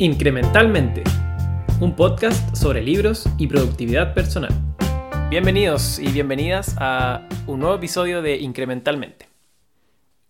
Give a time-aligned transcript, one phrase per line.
[0.00, 1.04] Incrementalmente,
[1.80, 4.50] un podcast sobre libros y productividad personal.
[5.30, 9.28] Bienvenidos y bienvenidas a un nuevo episodio de Incrementalmente.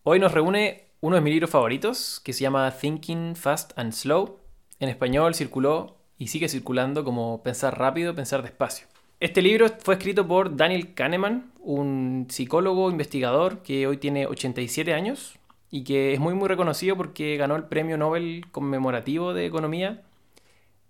[0.02, 4.36] Hoy nos reúne uno de mis libros favoritos que se llama Thinking Fast and Slow.
[4.80, 8.86] En español circuló y sigue circulando como Pensar rápido, pensar despacio.
[9.18, 15.38] Este libro fue escrito por Daniel Kahneman, un psicólogo investigador que hoy tiene 87 años
[15.74, 20.02] y que es muy muy reconocido porque ganó el premio Nobel conmemorativo de Economía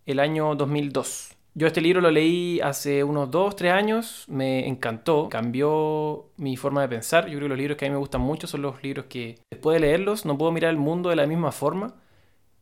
[0.05, 1.37] el año 2002.
[1.55, 6.83] Yo este libro lo leí hace unos 2, 3 años, me encantó, cambió mi forma
[6.83, 7.29] de pensar.
[7.29, 9.39] Yo creo que los libros que a mí me gustan mucho son los libros que
[9.51, 11.95] después de leerlos no puedo mirar el mundo de la misma forma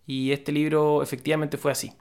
[0.07, 1.93] y este libro efectivamente fue así.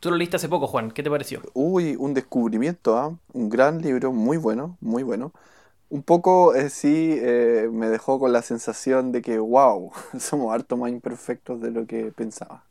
[0.00, 1.42] Tú lo leíste hace poco, Juan, ¿qué te pareció?
[1.52, 3.14] Uy, un descubrimiento, ¿ah?
[3.34, 5.34] un gran libro, muy bueno, muy bueno
[5.94, 10.76] un poco eh, sí eh, me dejó con la sensación de que, wow, somos harto
[10.76, 12.64] más imperfectos de lo que pensaba.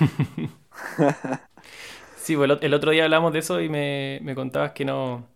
[2.16, 5.26] sí, pues el otro día hablamos de eso y me, contabas que no,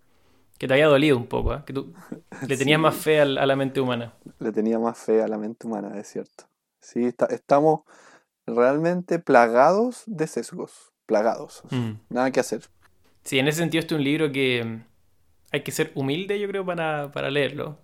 [0.56, 1.62] que te había dolido un poco, ¿eh?
[1.66, 1.92] que tú
[2.48, 4.14] le tenías más fe a, la mente humana.
[4.38, 6.44] Le tenía más fe a la mente humana, es cierto.
[6.80, 7.80] Sí, estamos
[8.46, 11.90] realmente plagados de sesgos, plagados, mm.
[12.08, 12.62] nada que hacer.
[13.22, 14.80] Sí, en ese sentido este es un libro que
[15.50, 17.78] hay que ser humilde, yo creo, para, leerlo.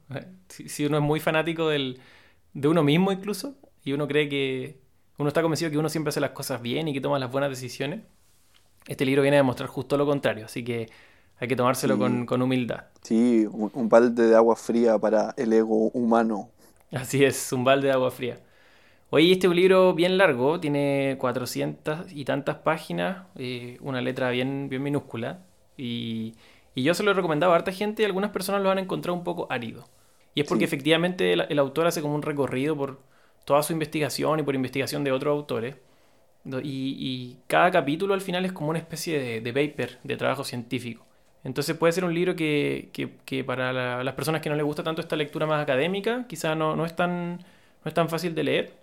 [0.49, 2.01] Si, uno es muy fanático del,
[2.53, 4.79] de uno mismo incluso, y uno cree que
[5.19, 7.51] uno está convencido que uno siempre hace las cosas bien y que toma las buenas
[7.51, 8.01] decisiones,
[8.87, 10.91] este libro viene a demostrar justo lo contrario, así que
[11.39, 12.85] hay que tomárselo con, humildad.
[13.03, 16.51] Sí, un, balde de agua fría para el ego humano.
[16.93, 18.41] Así es, un balde de agua fría.
[19.11, 24.31] Oye, este es un libro bien largo, tiene 400 y tantas páginas, eh, una letra
[24.31, 25.41] bien, bien minúscula,
[25.77, 26.35] y
[26.75, 29.17] y yo se lo he recomendado a harta gente y algunas personas lo han encontrado
[29.17, 29.85] un poco árido.
[30.35, 33.01] Y es porque efectivamente el, autor hace como un recorrido por
[33.45, 35.77] toda su investigación y por investigación de otros autores.
[36.63, 41.07] Y, cada capítulo al final es como una especie de, paper, de trabajo científico.
[41.45, 45.15] Entonces puede ser un libro que, para las personas que no les gusta tanto esta
[45.17, 48.75] lectura más académica, quizá no, no, es, tan, no es tan fácil de leer.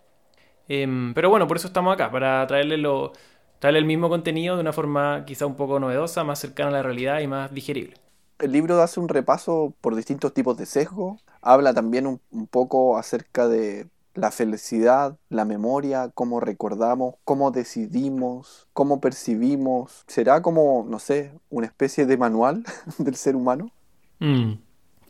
[0.70, 3.12] Em, pero bueno, por eso estamos acá, para traerles lo,
[3.62, 6.84] trae el mismo contenido de una forma quizá un poco novedosa, más cercana a la
[6.84, 7.94] realidad y más digerible.
[8.40, 13.48] El libro hace un repaso por distintos tipos de sesgo, habla también un, poco acerca
[13.48, 13.86] de
[14.16, 20.06] la felicidad, la memoria, cómo recordamos, cómo decidimos, cómo percibimos.
[20.08, 22.64] ¿Será como, no sé, una especie de manual
[22.98, 23.72] del ser humano?
[24.18, 24.54] Mm,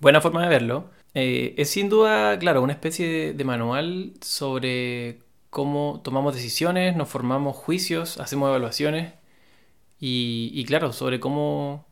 [0.01, 0.89] buena forma de verlo.
[1.13, 5.19] Eh, es sin duda, claro, una especie de manual sobre
[5.51, 9.13] cómo tomamos decisiones, nos formamos juicios, hacemos evaluaciones
[9.99, 11.85] y, claro, sobre cómo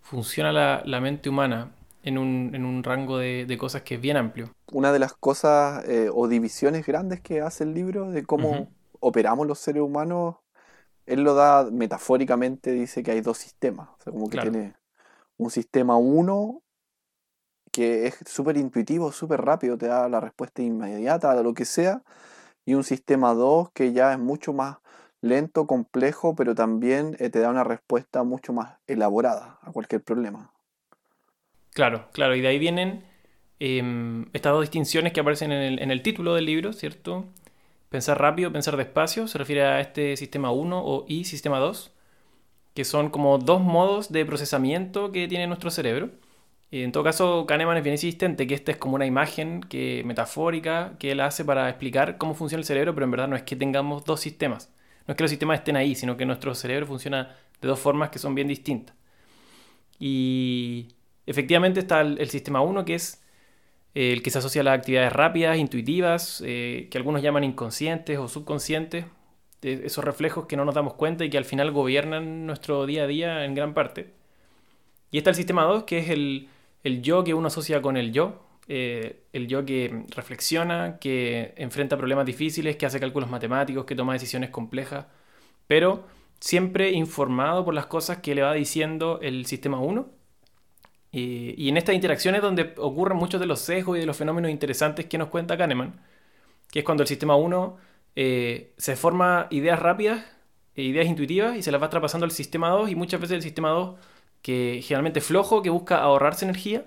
[0.00, 1.70] funciona la, mente humana
[2.02, 4.50] en un, rango de, cosas que es bien amplio.
[4.72, 8.68] Una de las cosas eh, o divisiones grandes que hace el libro de cómo
[8.98, 10.36] operamos los seres humanos,
[11.04, 14.74] él lo da metafóricamente, dice que hay dos sistemas, o sea, como que tiene
[15.36, 16.62] un sistema uno
[17.70, 22.02] que es súper intuitivo, súper rápido, te da la respuesta inmediata a lo que sea,
[22.64, 24.78] y un sistema 2 que ya es mucho más
[25.20, 30.50] lento, complejo, pero también eh, te da una respuesta mucho más elaborada a cualquier problema.
[31.72, 33.04] Claro, claro, y de ahí vienen
[33.60, 37.24] em, estas dos distinciones que aparecen en el, en el, título del libro, ¿cierto?
[37.88, 41.92] Pensar rápido, pensar despacio, se refiere a este sistema 1 o y sistema 2,
[42.74, 46.10] que son como dos modos de procesamiento que tiene nuestro cerebro
[46.72, 50.94] en todo caso, Kahneman es bien insistente que esta es como una imagen que, metafórica
[50.98, 53.56] que él hace para explicar cómo funciona el cerebro, pero en verdad no es que
[53.56, 54.72] tengamos dos sistemas.
[55.06, 58.08] No es que los sistemas estén ahí, sino que nuestro cerebro funciona de dos formas
[58.08, 58.96] que son bien distintas.
[59.98, 60.88] Y
[61.26, 63.22] efectivamente está el, sistema 1, que es
[63.94, 68.18] eh, el que se asocia a las actividades rápidas, intuitivas, eh, que algunos llaman inconscientes
[68.18, 69.04] o subconscientes,
[69.60, 73.06] esos reflejos que no nos damos cuenta y que al final gobiernan nuestro día a
[73.06, 74.12] día en gran parte.
[75.10, 76.48] Y está el sistema 2, que es el,
[76.84, 81.96] el yo que uno asocia con el yo, eh, el yo que reflexiona, que enfrenta
[81.96, 85.06] problemas difíciles, que hace cálculos matemáticos, que toma decisiones complejas,
[85.66, 86.06] pero
[86.40, 90.08] siempre informado por las cosas que le va diciendo el sistema 1.
[91.12, 95.06] y en estas interacciones donde ocurren muchos de los sesgos y de los fenómenos interesantes
[95.06, 96.00] que nos cuenta Kahneman,
[96.70, 97.76] que es cuando el sistema 1
[98.16, 100.24] eh, se forma ideas rápidas,
[100.74, 103.42] e ideas intuitivas, y se las va traspasando al sistema 2, y muchas veces el
[103.42, 103.96] sistema 2
[104.42, 106.84] que generalmente flojo, que busca ahorrarse energía,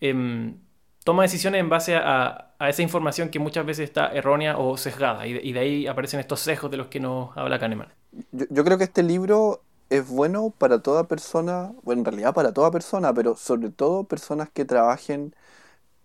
[0.00, 0.56] em,
[1.04, 5.26] toma decisiones en base a, esa información que muchas veces está errónea o sesgada.
[5.26, 7.88] Y de, ahí aparecen estos sesgos de los que nos habla Kahneman.
[8.32, 9.60] Yo, creo que este libro
[9.90, 14.48] es bueno para toda persona, bueno, en realidad para toda persona, pero sobre todo personas
[14.50, 15.34] que trabajen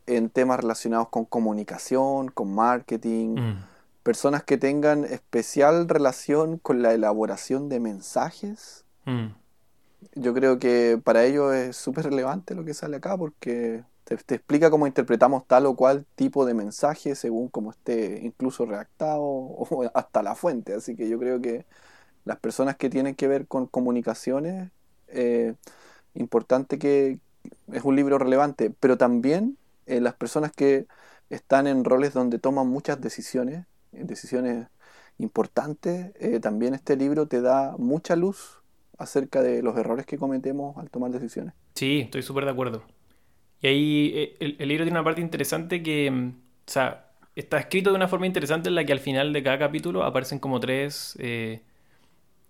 [0.08, 3.64] en temas relacionados con comunicación, con marketing, mm.
[4.04, 8.84] personas que tengan especial relación con la elaboración de mensajes.
[9.06, 9.28] Mm.
[10.16, 14.70] Yo creo que para ellos es súper relevante lo que sale acá porque te, explica
[14.70, 20.24] cómo interpretamos tal o cual tipo de mensaje según cómo esté incluso redactado o hasta
[20.24, 20.74] la fuente.
[20.74, 21.66] Así que yo creo que
[22.26, 24.72] las personas que tienen que ver con comunicaciones,
[25.08, 25.56] eh,
[26.14, 27.20] importante que
[27.72, 29.58] es un libro relevante, pero también
[29.88, 30.88] eh, las personas que
[31.30, 34.68] están en roles donde toman muchas decisiones, decisiones
[35.18, 38.61] importantes, eh, también este libro te da mucha luz
[39.02, 41.54] acerca de los errores que cometemos al tomar decisiones.
[41.76, 42.84] Sí, estoy súper de acuerdo.
[43.62, 47.92] Y ahí eh, el, libro tiene una parte interesante que, mm, o sea, está escrito
[47.92, 51.18] de una forma interesante en la que al final de cada capítulo aparecen como tres,
[51.20, 51.62] eh,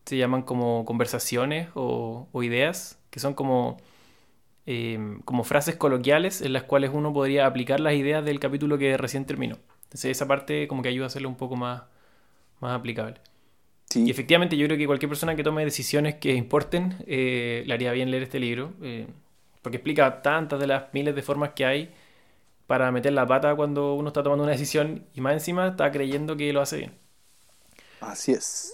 [0.06, 3.78] se llaman como conversaciones o, ideas, que son como,
[5.26, 9.26] como frases coloquiales en las cuales uno podría aplicar las ideas del capítulo que recién
[9.26, 9.58] terminó.
[9.84, 11.84] Entonces esa parte como que ayuda a hacerlo un poco más,
[12.62, 13.20] más aplicable.
[13.96, 17.92] Y efectivamente yo creo que cualquier persona que tome decisiones que importen eh, le haría
[17.92, 19.08] bien leer este libro, eh,
[19.62, 21.92] porque explica tantas de las miles de formas que hay
[22.68, 26.38] para meter la pata cuando uno está tomando una decisión y más encima está creyendo
[26.38, 26.94] que lo hace bien.
[28.00, 28.74] Así es.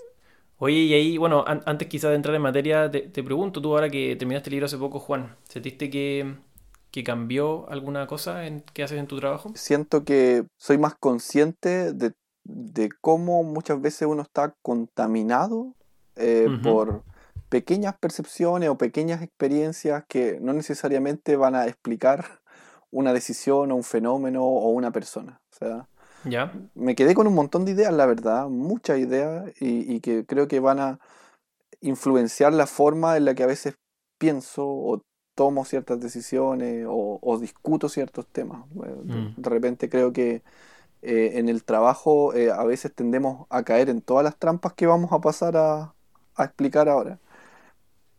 [0.60, 3.90] Oye, y ahí, bueno, antes quizás de entrar en materia, te, te, pregunto, tú ahora
[3.90, 6.36] que terminaste el libro hace poco, Juan, ¿sentiste que
[6.92, 9.52] que cambió alguna cosa en qué haces en tu trabajo?
[9.56, 12.14] Siento que soy más consciente de,
[13.02, 15.74] cómo muchas veces uno está contaminado
[16.16, 17.04] eh, por
[17.50, 22.26] pequeñas percepciones o pequeñas experiencias que no necesariamente van a explicar
[22.92, 25.42] una decisión o un fenómeno o una persona.
[25.52, 25.88] O sea,
[26.26, 26.54] ¿Ya?
[26.74, 30.48] me quedé con un montón de ideas, la verdad, muchas ideas, y, y que creo
[30.48, 31.00] que van a
[31.82, 33.76] influenciar la forma en la que a veces
[34.18, 35.02] pienso o
[35.38, 38.66] tomo ciertas decisiones o, discuto ciertos temas.
[38.74, 39.40] Mm.
[39.40, 40.42] De repente creo que
[41.08, 44.88] eh, en el trabajo eh, a veces tendemos a caer en todas las trampas que
[44.88, 45.94] vamos a pasar a,
[46.38, 47.18] explicar ahora.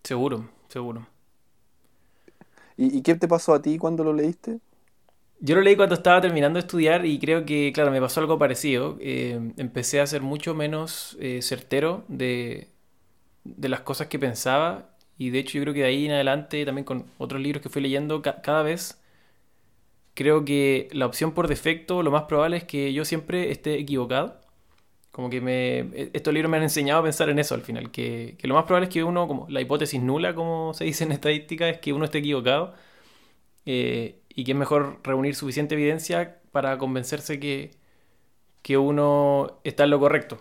[0.02, 1.06] Seguro, seguro.
[2.76, 4.61] ¿Y, qué te pasó a ti cuando lo leíste?
[5.40, 8.38] Yo lo leí cuando estaba terminando de estudiar y creo que, claro, me pasó algo
[8.38, 8.96] parecido.
[9.00, 12.69] Eh, empecé a ser mucho menos certero de,
[13.44, 16.64] de las cosas que pensaba y de hecho yo creo que de ahí en adelante,
[16.64, 18.99] también con otros libros que fui leyendo, cada vez
[20.19, 24.41] creo que la opción por defecto, lo más probable es que yo siempre esté equivocado.
[25.12, 27.93] Como que me, e, estos libros me han enseñado a pensar en eso al final,
[27.93, 31.12] que, lo más probable es que uno, como la hipótesis nula, como se dice en
[31.12, 32.75] estadística, es que uno esté equivocado
[33.65, 37.70] eh, y que es mejor reunir suficiente evidencia para convencerse que,
[38.62, 40.38] que uno está en lo correcto.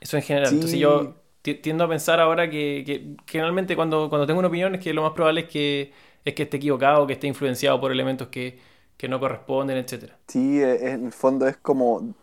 [0.00, 0.54] Eso en general.
[0.54, 4.94] Entonces yo tiendo a pensar ahora que, generalmente cuando, cuando tengo una opinión es que
[4.94, 5.92] lo más probable es que,
[6.24, 8.75] es que esté equivocado, que esté influenciado por elementos que,
[9.08, 10.12] no corresponden, etc.
[10.26, 12.14] Sí, e, en el fondo es como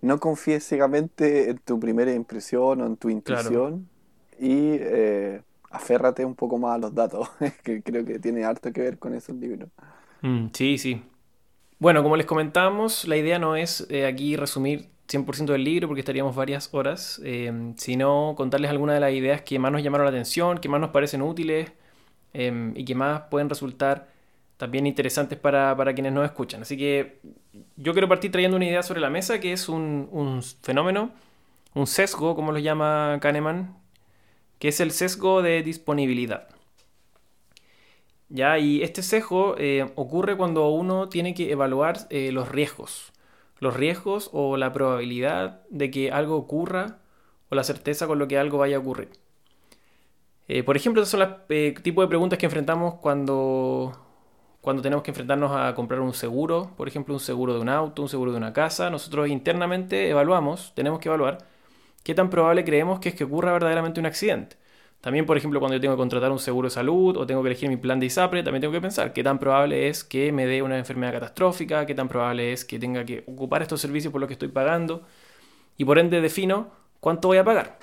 [0.00, 3.88] no confíes ciegamente en tu primera impresión o en tu intuición
[4.38, 7.28] y eh, aférrate un poco más a los datos,
[7.62, 9.68] que creo que tiene harto que ver con esos libros.
[10.22, 11.02] Mm, sí, sí.
[11.78, 16.00] Bueno, como les comentamos, la idea no es eh, aquí resumir 100% del libro porque
[16.00, 20.10] estaríamos varias horas, eh, sino contarles algunas de las ideas que más nos llamaron la
[20.10, 21.72] atención, que más nos parecen útiles
[22.32, 24.08] eh, y que más pueden resultar
[24.56, 26.62] también interesantes para, quienes nos escuchan.
[26.62, 27.20] Así que
[27.76, 31.12] yo quiero partir trayendo una idea sobre la mesa que es un, fenómeno,
[31.74, 33.76] un sesgo, como lo llama Kahneman,
[34.58, 36.48] que es el sesgo de disponibilidad.
[38.28, 38.58] ¿Ya?
[38.58, 43.12] Y este sesgo eh, ocurre cuando uno tiene que evaluar los riesgos
[43.58, 46.98] los riesgos o la probabilidad de que algo ocurra
[47.50, 49.10] o la certeza con lo que algo vaya a ocurrir.
[50.48, 54.05] Eh, por ejemplo, estos son los eh, tipos de preguntas que enfrentamos cuando,
[54.66, 58.02] cuando tenemos que enfrentarnos a comprar un seguro, por ejemplo, un seguro de un auto,
[58.02, 58.90] un seguro de una casa.
[58.90, 61.38] Nosotros internamente evaluamos, tenemos que evaluar
[62.02, 64.56] qué tan probable creemos que es que ocurra verdaderamente un accidente.
[65.00, 67.50] También, por ejemplo, cuando yo tengo que contratar un seguro de salud o tengo que
[67.50, 70.46] elegir mi plan de ISAPRE, también tengo que pensar qué tan probable es que me
[70.46, 74.20] dé una enfermedad catastrófica, qué tan probable es que tenga que ocupar estos servicios por
[74.20, 75.06] los que estoy pagando
[75.76, 77.78] y por ende defino cuánto voy a pagar.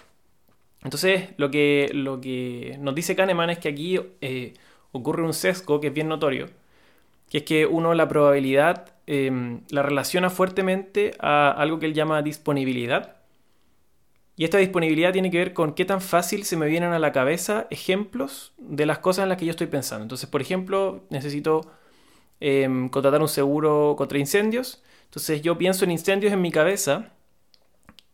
[0.83, 4.53] Entonces, lo que, lo que nos dice Kahneman es que aquí eh,
[4.91, 6.49] ocurre un sesgo que es bien notorio,
[7.33, 12.21] que es que uno la probabilidad em, la relaciona fuertemente a algo que él llama
[12.21, 13.23] disponibilidad
[14.35, 17.11] y esta disponibilidad tiene que ver con qué tan fácil se me vienen a la
[17.11, 20.03] cabeza ejemplos de las cosas en las que yo estoy pensando.
[20.03, 21.71] Entonces, por ejemplo, necesito
[22.39, 24.83] em, contratar un seguro contra incendios.
[25.05, 27.13] Entonces yo pienso en incendios en mi cabeza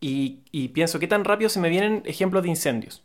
[0.01, 3.03] y, pienso qué tan rápido se me vienen ejemplos de incendios.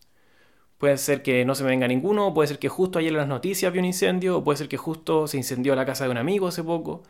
[0.85, 3.27] Puede ser que no se me venga ninguno, puede ser que justo ayer en las
[3.27, 6.19] noticias vi un incendio, o puede ser que justo se incendió la casa de un
[6.19, 7.03] amigo hace poco.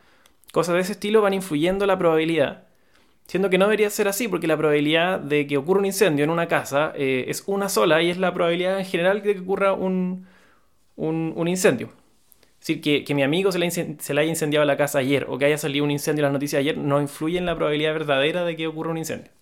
[0.52, 2.69] Cosas de ese estilo van influyendo la probabilidad
[3.26, 6.31] Siendo que no debería ser así, porque la probabilidad de que ocurra un incendio en
[6.31, 9.73] una casa eh, es una sola y es la probabilidad en general de que ocurra
[9.73, 10.25] un,
[10.95, 11.88] un, incendio.
[12.61, 15.26] Es decir, que, que mi amigo se le, se le, haya incendiado la casa ayer
[15.28, 17.93] o que haya salido un incendio en las noticias ayer no influye en la probabilidad
[17.93, 19.33] verdadera de que ocurra un incendio.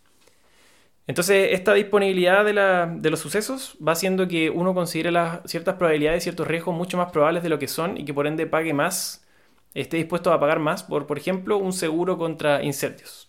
[1.06, 5.74] Entonces, esta disponibilidad de, la, de los sucesos va haciendo que uno considere las ciertas
[5.74, 8.72] probabilidades, ciertos riesgos mucho más probables de lo que son y que por ende pague
[8.72, 9.24] más,
[9.74, 13.28] esté dispuesto a pagar más por, por ejemplo, un seguro contra incendios.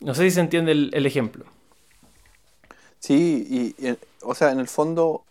[0.00, 1.46] No sé si se entiende el, ejemplo.
[2.98, 5.24] Sí, y, o sea, en el fondo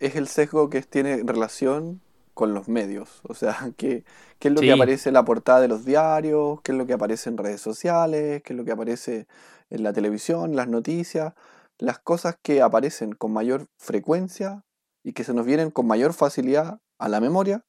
[0.00, 2.00] es el sesgo que tiene relación
[2.32, 3.20] con los medios.
[3.24, 4.04] O sea, ¿qué,
[4.38, 6.60] qué es lo que aparece en la portada de los diarios?
[6.62, 8.42] ¿Qué es lo que aparece en redes sociales?
[8.42, 9.26] ¿Qué es lo que aparece
[9.70, 11.34] en la televisión, las noticias?
[11.78, 14.64] Las cosas que aparecen con mayor frecuencia
[15.04, 17.64] y que se nos vienen con mayor facilidad a la memoria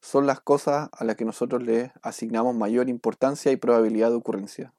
[0.00, 4.74] son las cosas a las que nosotros le asignamos mayor importancia y probabilidad de ocurrencia.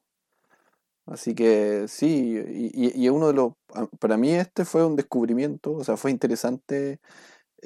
[1.06, 3.52] Así que sí, y, y, uno de los,
[3.98, 6.98] para mí este fue un descubrimiento, o sea, fue interesante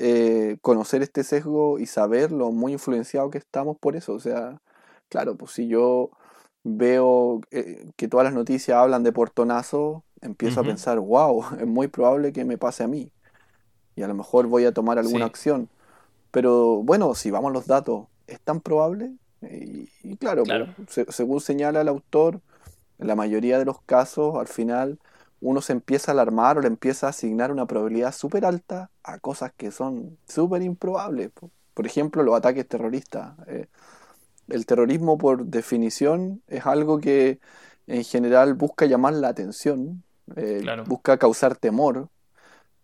[0.00, 4.14] eh, conocer este sesgo y saber lo muy influenciado que estamos por eso.
[4.14, 4.62] O sea,
[5.08, 6.10] claro, pues si yo
[6.64, 11.88] veo eh, que todas las noticias hablan de portonazo, empiezo a pensar, wow, es muy
[11.88, 13.10] probable que me pase a mí.
[13.96, 15.68] Y a lo mejor voy a tomar alguna acción.
[16.30, 19.12] Pero bueno, si vamos a los datos, ¿es tan probable?
[19.40, 20.42] Y, claro,
[20.86, 22.40] según señala el autor,
[22.98, 24.98] en la mayoría de los casos, al final,
[25.40, 29.18] uno se empieza a alarmar o le empieza a asignar una probabilidad súper alta a
[29.18, 31.30] cosas que son súper improbables.
[31.74, 33.34] Por ejemplo, los ataques terroristas.
[33.46, 33.66] Eh,
[34.48, 37.40] el terrorismo, por definición, es algo que
[37.86, 40.02] en general busca llamar la atención,
[40.36, 42.08] eh, busca causar temor,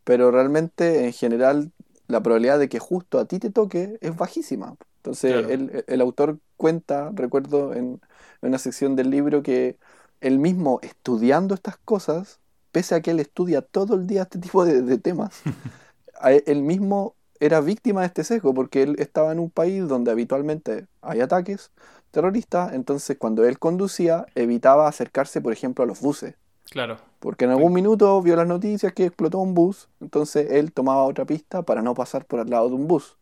[0.05, 1.73] pero realmente, en general,
[2.07, 4.77] la probabilidad de que justo a ti te toque es bajísima.
[4.97, 8.01] Entonces, el, el, autor cuenta, recuerdo en
[8.41, 9.77] una sección del libro, que
[10.21, 12.41] él mismo estudiando estas cosas,
[12.73, 15.43] pese a que él estudia todo el día este tipo de, temas,
[16.47, 20.87] él mismo era víctima de este sesgo porque él estaba en un país donde habitualmente
[21.03, 21.71] hay ataques
[22.11, 26.35] terroristas, entonces cuando él conducía evitaba acercarse, por ejemplo, a los buses.
[26.71, 26.99] Claro.
[27.19, 31.25] Porque en algún minuto vio las noticias que explotó un bus, entonces él tomaba otra
[31.25, 33.17] pista para no pasar por al lado de un bus.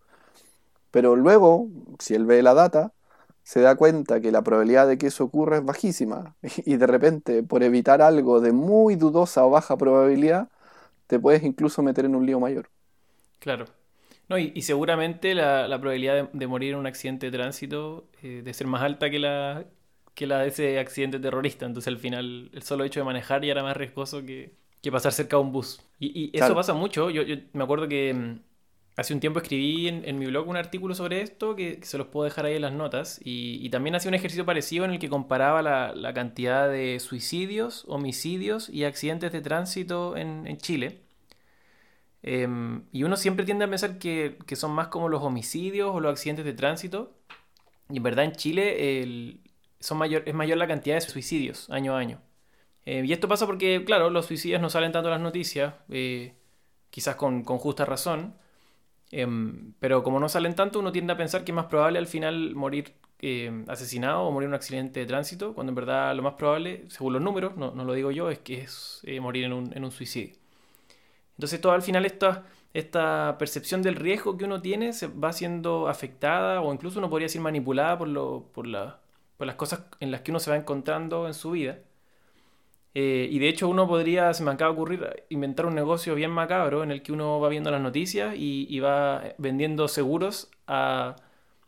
[0.91, 2.93] Pero luego, si él ve la data,
[3.43, 7.43] se da cuenta que la probabilidad de que eso ocurra es bajísima y de repente
[7.43, 10.49] por evitar algo de muy dudosa o baja probabilidad
[11.07, 12.69] te puedes incluso meter en un lío mayor.
[13.39, 13.67] Claro.
[14.33, 18.67] No, y, seguramente la, probabilidad de, morir en un accidente de tránsito eh, de ser
[18.67, 19.65] más alta que la,
[20.15, 21.67] que la de ese accidente terrorista.
[21.67, 24.55] Entonces al final el solo hecho de manejar ya era más riesgoso que,
[24.91, 25.81] pasar cerca de un bus.
[25.99, 27.11] Y, eso pasa mucho.
[27.11, 28.39] Yo, yo, me acuerdo que mm,
[28.95, 32.25] Hace un tiempo escribí en, mi blog un artículo sobre esto que, se los puedo
[32.25, 35.63] dejar ahí en las notas y, también hacía un ejercicio parecido en el que comparaba
[35.63, 41.01] la, cantidad de suicidios, homicidios y accidentes de tránsito en, Chile.
[42.23, 46.13] Em, y uno siempre tiende a pensar que, son más como los homicidios o los
[46.13, 47.13] accidentes de tránsito.
[47.91, 49.41] Y en verdad en Chile
[49.81, 52.21] son mayor, es mayor la cantidad de suicidios año a año.
[52.87, 56.35] Eh, y esto pasa porque, claro, los suicidios no salen tanto en las noticias, eh,
[56.91, 58.35] quizás con, con justa razón.
[59.13, 62.07] Em, pero como no salen tanto, uno tiende a pensar que es más probable al
[62.07, 66.23] final morir em, asesinado o morir en un accidente de tránsito, cuando en verdad lo
[66.23, 69.53] más probable, según los números, no, lo digo yo, es que es eh, morir en
[69.53, 70.37] un, suicidio.
[71.37, 75.89] Entonces, todo al final esta, esta percepción del riesgo que uno tiene se va siendo
[75.89, 78.67] afectada o incluso uno podría decir manipulada por, lo, por,
[79.37, 81.79] por las cosas en las que uno se va encontrando en su vida.
[82.95, 86.31] Eh, y de hecho uno podría, se me acaba de ocurrir, inventar un negocio bien
[86.31, 91.17] macabro en el que uno va viendo las noticias y, va vendiendo seguros a,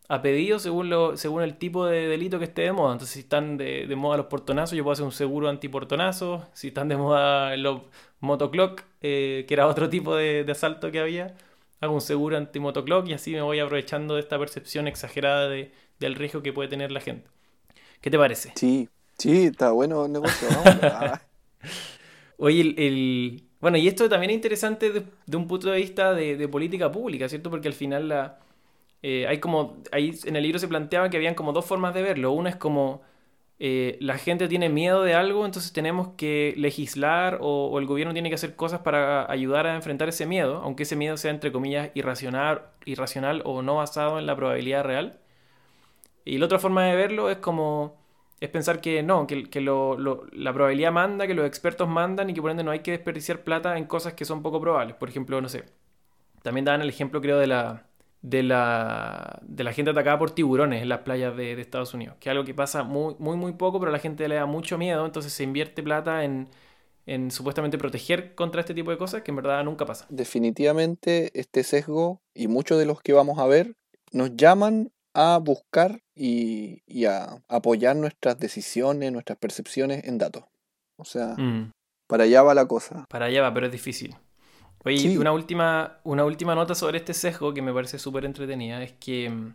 [0.09, 2.93] a pedido según, lo, según el tipo de delito que esté de moda.
[2.93, 6.47] Entonces si están de, de moda los portonazos, yo puedo hacer un seguro antiportonazo.
[6.53, 7.83] Si están de moda los
[8.21, 11.35] motoclock, eh, que era otro tipo de, de, asalto que había,
[11.81, 16.15] hago un seguro anti-motoclock y así me voy aprovechando de esta percepción exagerada de, del
[16.15, 17.29] riesgo que puede tener la gente.
[18.01, 18.53] ¿Qué te parece?
[18.57, 20.49] Sí, Sí, está bueno el negocio,
[22.39, 26.91] Oye, el, Bueno, y esto también es interesante de, un punto de vista de, política
[26.91, 27.51] pública, ¿cierto?
[27.51, 28.41] Porque al final la,
[29.07, 29.83] eh, hay como...
[29.93, 32.33] Ahí en el libro se planteaba que habían como dos formas de verlo.
[32.33, 33.03] Una es como...
[33.59, 38.31] Eh, la gente tiene miedo de algo, entonces tenemos que legislar o, el gobierno tiene
[38.31, 41.91] que hacer cosas para ayudar a enfrentar ese miedo, aunque ese miedo sea entre comillas
[41.95, 45.21] irracional, irracional o no basado en la probabilidad real.
[46.25, 47.97] Y la otra forma de verlo es como
[48.41, 52.51] es pensar que no, que, la probabilidad manda, que los expertos mandan y que por
[52.51, 54.97] ende no hay que desperdiciar plata en cosas que son poco probables.
[54.97, 55.65] Por ejemplo, no sé,
[56.43, 57.87] también dan el ejemplo creo de la,
[58.25, 62.31] de la, de la gente atacada por tiburones en las playas de, Estados Unidos, que
[62.31, 64.79] es algo que pasa muy, muy, muy poco, pero a la gente le da mucho
[64.79, 66.49] miedo, entonces se invierte plata en,
[67.05, 70.07] en supuestamente proteger contra este tipo de cosas que en verdad nunca pasa.
[70.09, 73.75] Definitivamente este sesgo y muchos de los que vamos a ver
[74.11, 80.45] nos llaman a buscar y, a apoyar nuestras decisiones, nuestras percepciones en datos.
[80.97, 81.73] O sea, mm.
[82.07, 83.05] para allá va la cosa.
[83.11, 84.17] Para allá va, pero es difícil.
[84.85, 88.93] Oye, una, última, una última nota sobre este sesgo que me parece súper entretenida es
[88.93, 89.55] que mm,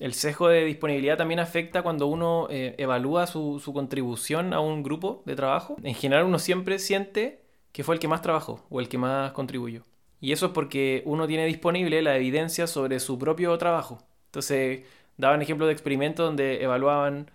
[0.00, 5.22] el sesgo de disponibilidad también afecta cuando uno eh, evalúa su, contribución a un grupo
[5.26, 5.76] de trabajo.
[5.82, 9.32] En general uno siempre siente que fue el que más trabajó o el que más
[9.32, 9.82] contribuyó.
[10.20, 14.02] Y eso es porque uno tiene disponible la evidencia sobre su propio trabajo.
[14.26, 14.84] Entonces,
[15.16, 17.30] daban ejemplos de experimentos donde evaluaban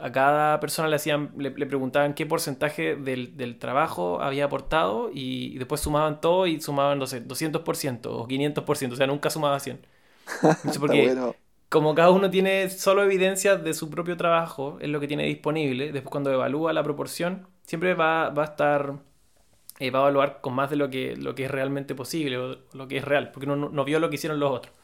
[0.00, 5.80] a cada persona le hacían, le, preguntaban qué porcentaje del, trabajo había aportado y, después
[5.80, 9.80] sumaban todo y sumaban, no sé, 200% o 500%, o sea, nunca sumaba 100.
[10.80, 11.16] porque
[11.68, 15.92] como cada uno tiene solo evidencias de su propio trabajo, es lo que tiene disponible,
[15.92, 18.94] después cuando evalúa la proporción, siempre va, va a estar,
[19.78, 22.58] eh, va a evaluar con más de lo que, lo que es realmente posible o
[22.72, 24.74] lo que es real, porque no, no vio lo que hicieron los otros.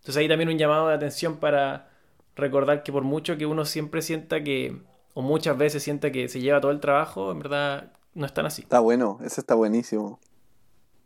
[0.00, 1.90] Entonces ahí también un llamado de atención para
[2.38, 4.80] recordar que por mucho que uno siempre sienta que,
[5.14, 8.46] o muchas veces sienta que se lleva todo el trabajo, en verdad no es tan
[8.46, 8.62] así.
[8.62, 10.18] Está bueno, eso está buenísimo.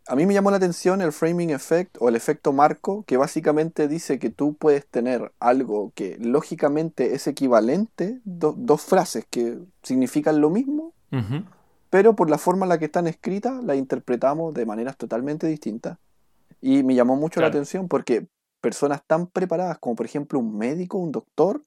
[0.08, 3.86] A mí me llamó la atención el framing effect o el efecto marco, que básicamente
[3.86, 10.50] dice que tú puedes tener algo que lógicamente es equivalente, dos frases que significan lo
[10.50, 10.92] mismo,
[11.88, 15.98] pero por la forma en la que están escritas la interpretamos de maneras totalmente distintas.
[16.60, 18.26] Y me llamó mucho la atención porque
[18.62, 21.62] personas tan preparadas como por ejemplo un médico, un doctor,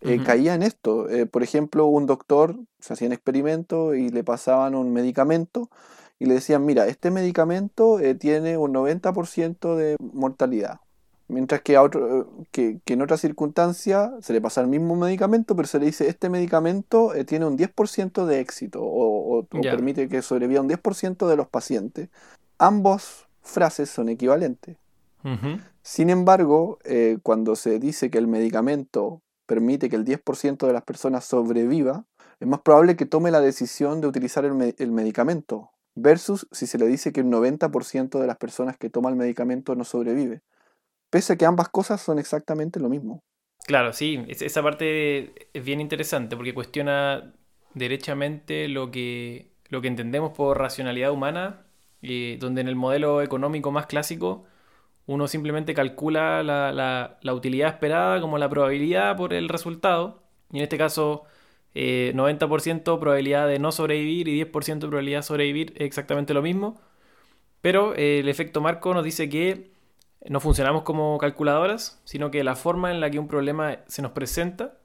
[0.00, 1.08] eh, caía en esto.
[1.10, 5.68] Eh, por ejemplo, un doctor se hacían experimentos y le pasaban un medicamento
[6.18, 10.80] y le decían, mira, este medicamento eh, tiene un 90% de mortalidad.
[11.28, 15.68] Mientras que, a otro, que, en otra circunstancia se le pasa el mismo medicamento, pero
[15.68, 20.68] se le dice, este medicamento tiene un 10% de éxito o, permite que sobreviva un
[20.68, 22.08] 10% de los pacientes.
[22.58, 24.76] Ambos frases son equivalentes.
[25.82, 30.84] Sin embargo, eh, cuando se dice que el medicamento permite que el 10% de las
[30.84, 32.04] personas sobreviva,
[32.38, 36.86] es más probable que tome la decisión de utilizar el, medicamento, versus si se le
[36.86, 40.42] dice que el 90% de las personas que toman el medicamento no sobrevive.
[41.10, 43.24] Pese a que ambas cosas son exactamente lo mismo.
[43.66, 47.34] Claro, sí, esa parte es bien interesante porque cuestiona
[47.74, 51.66] derechamente lo que, lo que entendemos por racionalidad humana,
[52.02, 54.44] eh, donde en el modelo económico más clásico
[55.10, 60.22] uno simplemente calcula la, utilidad esperada como la probabilidad por el resultado.
[60.52, 61.24] Y en este caso,
[61.74, 66.80] 90% eh, probabilidad de no sobrevivir y 10% probabilidad de sobrevivir es exactamente lo mismo.
[67.60, 69.72] Pero eh, el efecto marco nos dice que
[70.28, 74.12] no funcionamos como calculadoras, sino que la forma en la que un problema se nos
[74.12, 74.78] presenta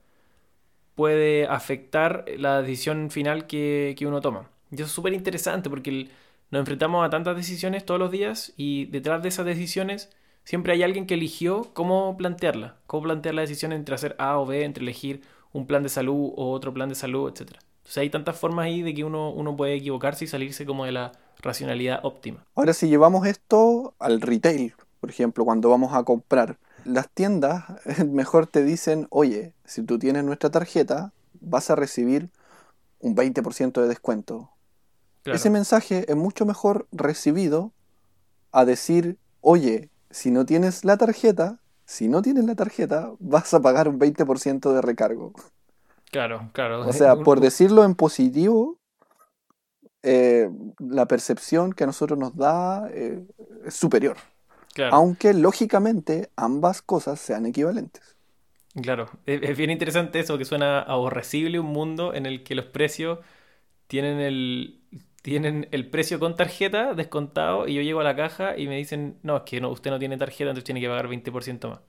[0.96, 4.50] puede afectar la decisión final que, uno toma.
[4.72, 6.10] Y eso es súper interesante porque
[6.52, 10.10] nos enfrentamos a tantas decisiones todos los días y detrás de esas decisiones
[10.44, 14.46] siempre hay alguien que eligió cómo plantearla, cómo plantear la decisión entre hacer A o
[14.46, 15.22] B, entre elegir
[15.54, 17.58] un plan de salud o otro plan de salud, etc.
[17.78, 20.92] Entonces hay tantas formas ahí de que uno, uno puede equivocarse y salirse como de
[20.92, 22.46] la racionalidad óptima.
[22.56, 27.66] Ahora si llevamos esto al retail, por ejemplo, cuando vamos a comprar, las tiendas
[28.06, 32.30] mejor te dicen, oye, si tú tienes nuestra tarjeta, vas a recibir
[33.00, 34.50] un 20% de descuento
[35.26, 37.72] ese mensaje es mucho mejor recibido
[38.52, 43.62] a decir, oye, si no tienes la tarjeta, si no tienes la tarjeta, vas a
[43.62, 45.34] pagar un 20% de recargo.
[46.12, 46.88] Claro, claro.
[46.88, 48.78] O sea, por decirlo en positivo,
[50.04, 53.26] eh, la percepción que a nosotros nos da eh,
[53.66, 54.18] es superior.
[54.92, 58.16] Aunque lógicamente ambas cosas sean equivalentes.
[58.82, 63.20] Claro, es bien interesante eso, que suena aborrecible un mundo en el que los precios
[63.88, 64.82] tienen el,
[65.26, 69.18] tienen el precio con tarjeta descontado y yo llego a la caja y me dicen,
[69.24, 71.80] no, es que no, usted no tiene tarjeta, entonces tiene que pagar 20% más.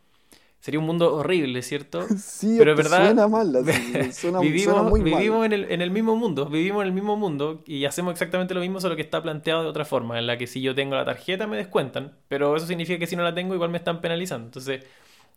[0.59, 2.07] Sería un mundo horrible, ¿cierto?
[2.17, 3.05] Sí, pero es verdad.
[3.05, 3.53] Suena mal,
[4.15, 7.63] suena, vivimos, muy vivimos En, el, en el mismo mundo, vivimos en el mismo mundo
[7.67, 10.47] y hacemos exactamente lo mismo, solo que está planteado de otra forma, en la que
[10.47, 13.53] si yo tengo la tarjeta me descuentan, pero eso significa que si no la tengo
[13.53, 14.47] igual me están penalizando.
[14.47, 14.83] Entonces,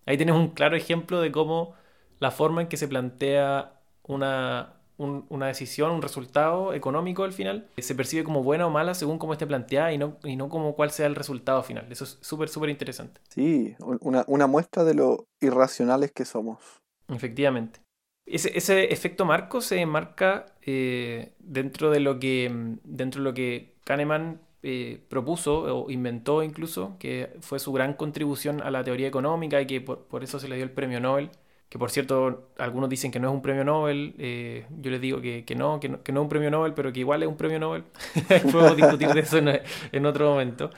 [0.05, 1.75] ahí tienes un claro ejemplo de cómo
[2.21, 7.95] la forma en que se plantea una, una decisión, un resultado económico al final, se
[7.95, 10.91] percibe como buena o mala según cómo esté planteada y no, y no como cuál
[10.91, 11.87] sea el resultado final.
[11.89, 13.21] Eso es súper, súper interesante.
[13.29, 16.59] Sí, una, muestra de lo irracionales que somos.
[17.07, 17.79] Efectivamente.
[18.25, 23.75] Ese, ese efecto marco se enmarca eh, dentro, de lo que, dentro de lo que
[23.85, 29.61] Kahneman eh, propuso o inventó incluso, que fue su gran contribución a la teoría económica
[29.61, 31.31] y que por, eso se le dio el premio Nobel.
[31.69, 35.21] Que por cierto, algunos dicen que no es un premio Nobel, eh, yo les digo
[35.21, 37.83] que, no, que, no, es un premio Nobel, pero que igual es un premio Nobel.
[38.51, 40.71] Podemos discutir de eso en, otro momento.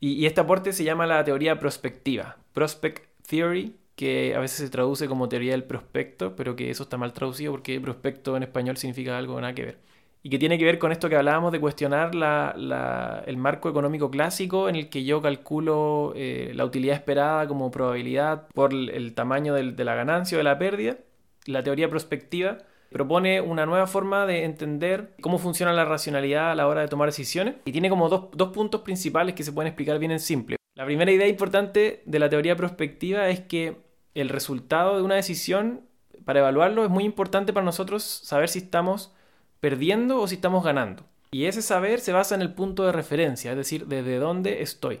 [0.00, 4.70] Y, y, este aporte se llama la teoría prospectiva, Prospect Theory, que a veces se
[4.70, 8.76] traduce como teoría del prospecto, pero que eso está mal traducido porque prospecto en español
[8.76, 9.95] significa algo nada que ver
[10.26, 14.68] y que tiene que ver con esto que hablábamos de cuestionar el marco económico clásico
[14.68, 19.84] en el que yo calculo eh, la utilidad esperada como probabilidad por el, tamaño de
[19.84, 20.96] la ganancia o de la pérdida.
[21.44, 22.58] La teoría prospectiva
[22.90, 27.06] propone una nueva forma de entender cómo funciona la racionalidad a la hora de tomar
[27.06, 30.56] decisiones y tiene como dos, dos puntos principales que se pueden explicar bien en simple.
[30.74, 33.76] La primera idea importante de la teoría prospectiva es que
[34.14, 35.82] el resultado de una decisión,
[36.24, 39.12] para evaluarlo, es muy importante para nosotros saber si estamos
[39.60, 41.04] perdiendo o si estamos ganando.
[41.30, 45.00] Y ese saber se basa en el punto de referencia, es decir, desde dónde estoy.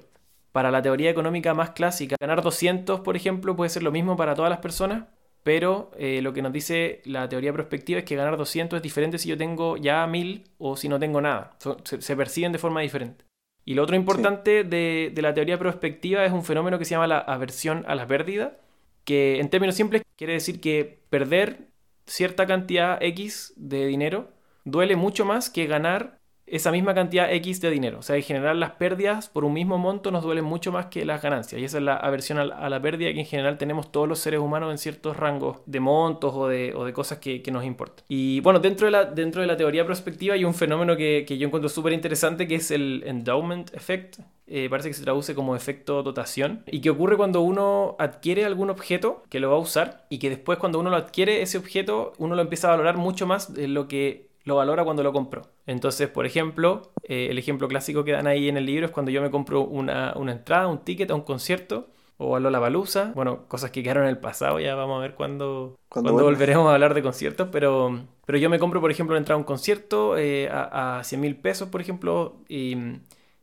[0.52, 4.34] Para la teoría económica más clásica, ganar 200, por ejemplo, puede ser lo mismo para
[4.34, 5.04] todas las personas,
[5.42, 9.18] pero eh, lo que nos dice la teoría prospectiva es que ganar 200 es diferente
[9.18, 11.56] si yo tengo ya 1000 o si no tengo nada.
[11.84, 13.24] se, perciben de forma diferente.
[13.64, 17.06] Y lo otro importante de, de, la teoría prospectiva es un fenómeno que se llama
[17.06, 18.58] la aversión a la pérdida,
[19.04, 21.68] que en términos simples quiere decir que perder
[22.06, 24.35] cierta cantidad X de dinero
[24.66, 27.98] duele mucho más que ganar esa misma cantidad X de dinero.
[27.98, 31.04] O sea, en general las pérdidas por un mismo monto nos duelen mucho más que
[31.04, 31.60] las ganancias.
[31.60, 34.40] Y esa es la aversión a la pérdida que en general tenemos todos los seres
[34.40, 38.04] humanos en ciertos rangos de montos o de, cosas que, nos importan.
[38.08, 41.46] Y bueno, dentro de la, dentro de la teoría prospectiva hay un fenómeno que, yo
[41.46, 44.18] encuentro súper interesante que es el endowment effect.
[44.48, 46.62] Eh, parece que se traduce como efecto dotación.
[46.70, 50.30] Y que ocurre cuando uno adquiere algún objeto que lo va a usar y que
[50.30, 53.66] después cuando uno lo adquiere, ese objeto uno lo empieza a valorar mucho más de
[53.66, 55.42] lo que lo valora cuando lo compró.
[55.66, 59.10] Entonces, por ejemplo, eh, el ejemplo clásico que dan ahí en el libro es cuando
[59.10, 63.12] yo me compro una, entrada, un ticket a un concierto o a Lollapalooza.
[63.16, 66.74] Bueno, cosas que quedaron en el pasado, ya vamos a ver cuándo, cuando volveremos a
[66.74, 67.48] hablar de conciertos.
[67.50, 71.04] Pero, pero yo me compro, por ejemplo, una entrada a un concierto eh, a, a
[71.04, 72.76] 100 mil pesos, por ejemplo, y,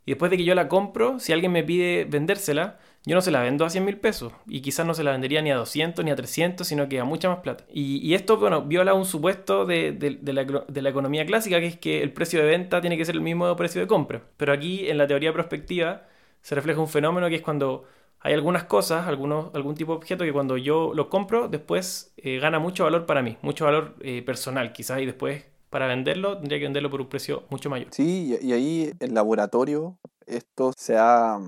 [0.06, 3.32] y después de que yo la compro, si alguien me pide vendérsela, yo no se
[3.32, 6.06] la vendo a 100 mil pesos y quizás no se la vendería ni a 200
[6.06, 7.66] ni a 300, sino que a mucha más plata.
[7.70, 12.40] Y, esto, bueno, viola un supuesto de, la, economía clásica, que es que el precio
[12.40, 14.24] de venta tiene que ser el mismo precio de compra.
[14.38, 16.04] Pero aquí, en la teoría prospectiva,
[16.42, 17.84] se refleja un fenómeno que es cuando
[18.22, 22.40] hay algunas cosas, algunos, algún tipo de objeto que cuando yo lo compro, después eh,
[22.40, 26.60] gana mucho valor para mí, mucho valor eh, personal, quizás, y después para venderlo tendría
[26.60, 27.90] que venderlo por un precio mucho mayor.
[27.92, 31.40] Sí, y ahí en laboratorio esto se ha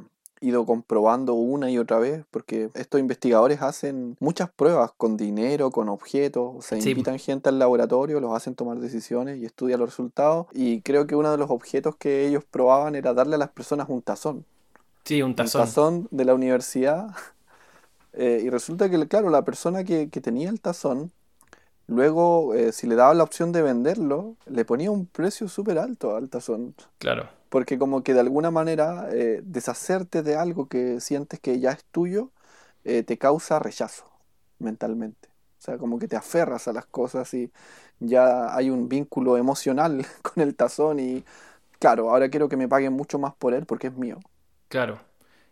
[0.42, 5.90] ido comprobando una y otra vez, porque estos investigadores hacen muchas pruebas con dinero, con
[5.90, 10.48] objetos, se invitan gente al laboratorio, los hacen tomar decisiones y estudian los resultados.
[10.54, 13.88] Y creo que uno de los objetos que ellos probaban era darle a las personas
[13.90, 14.46] un tazón.
[15.04, 15.62] Sí, un tazón.
[15.62, 17.08] Un tazón de la universidad.
[18.18, 21.12] Eh, y resulta que, claro, la persona que, que tenía el tazón,
[21.86, 26.16] luego, eh, si le daba la opción de venderlo, le ponía un precio súper alto
[26.16, 26.76] al tazón.
[26.98, 31.72] Claro porque como que de alguna manera eh, deshacerte de algo que sientes que ya
[31.72, 32.34] es tuyo
[32.84, 34.12] eh, te causa rechazo
[34.60, 35.30] mentalmente.
[35.58, 37.54] O sea, como que te aferras a las cosas y
[38.02, 41.24] ya hay un vínculo emocional con el tazón y
[41.80, 44.20] claro, ahora quiero que me paguen mucho más por él porque es mío.
[44.68, 45.00] Claro.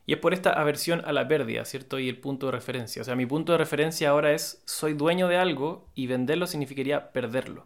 [0.06, 2.00] Y es por esta aversión a la pérdida, ¿cierto?
[2.00, 3.02] Y el punto de referencia.
[3.02, 7.14] O sea, mi punto de referencia ahora es, soy dueño de algo y venderlo significaría
[7.14, 7.66] perderlo.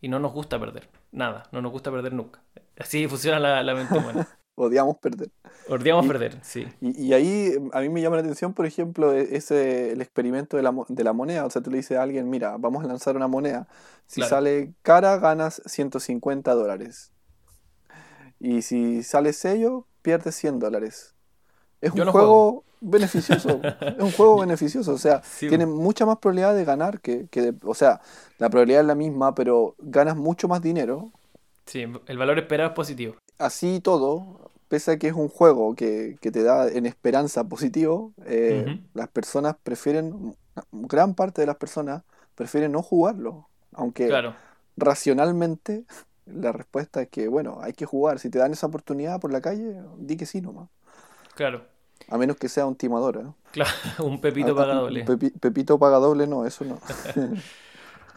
[0.00, 0.88] Y no nos gusta perder.
[1.10, 2.40] Nada, no nos gusta perder nunca.
[2.78, 4.28] Así funciona la, mente humana.
[4.56, 5.30] Odiamos perder.
[5.68, 6.66] Odiamos perder, sí.
[6.80, 10.62] Y, ahí a mí me llama la atención, por ejemplo, e, ese, el experimento de
[10.62, 11.44] la, de la moneda.
[11.44, 13.66] O sea, tú le dices a alguien, mira, vamos a lanzar una moneda.
[14.06, 17.10] Si sale cara, ganas 150 dólares.
[18.38, 21.14] Y si sale sello, pierdes 100 dólares.
[21.80, 23.60] Es un juego beneficioso.
[23.64, 24.92] es un juego beneficioso.
[24.92, 28.00] O sea, tiene mucha más probabilidad de ganar que, que de, o sea,
[28.38, 31.10] la probabilidad es la misma, pero ganas mucho más dinero
[31.66, 33.16] Sí, el valor esperado es positivo.
[33.38, 38.80] Así todo, pese a que es un juego que, te da en esperanza positivo, eh,
[38.94, 40.36] las personas prefieren,
[40.72, 42.02] gran parte de las personas
[42.34, 43.48] prefieren no jugarlo.
[43.72, 44.10] Aunque
[44.76, 45.84] racionalmente
[46.26, 48.18] la respuesta es que, bueno, hay que jugar.
[48.18, 50.68] Si te dan esa oportunidad por la calle, di que sí nomás.
[51.34, 51.62] Claro.
[52.08, 53.36] A menos que sea un timador, ¿no?
[53.52, 53.70] Claro,
[54.04, 55.04] un pepito pagadoble.
[55.40, 56.78] pepito pagadoble, no, eso no.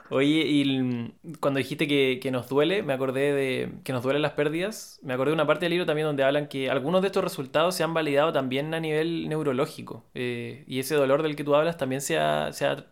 [0.09, 4.99] Oye, y cuando dijiste que, nos duele, me acordé de que nos duelen las pérdidas,
[5.03, 7.75] me acordé de una parte del libro también donde hablan que algunos de estos resultados
[7.75, 10.05] se han validado también a nivel neurológico.
[10.13, 12.51] Eh, y ese dolor del que tú hablas también se ha,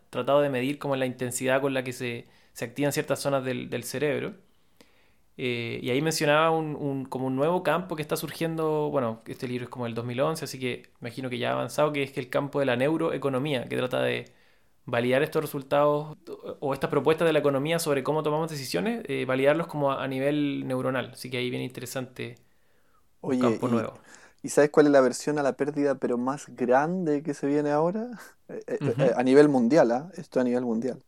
[0.09, 3.83] tratado de medir como la intensidad con la que se, se activan ciertas zonas del,
[3.83, 4.35] cerebro.
[5.37, 9.65] Eh, y ahí mencionaba un, como un nuevo campo que está surgiendo, bueno, este libro
[9.65, 12.29] es como el 2011, así que imagino que ya ha avanzado, que es que el
[12.29, 14.25] campo de la neuroeconomía, que trata de
[14.85, 16.17] validar estos resultados
[16.59, 20.67] o estas propuestas de la economía sobre cómo tomamos decisiones, eh, validarlos como a, nivel
[20.67, 21.11] neuronal.
[21.13, 22.35] Así que ahí viene interesante
[23.21, 23.99] un campo nuevo.
[24.43, 27.71] ¿Y sabes cuál es la versión a la pérdida pero más grande que se viene
[27.71, 28.11] ahora?
[28.47, 30.11] Eh, a nivel mundial, ¿ah?
[30.15, 31.01] Esto a nivel mundial.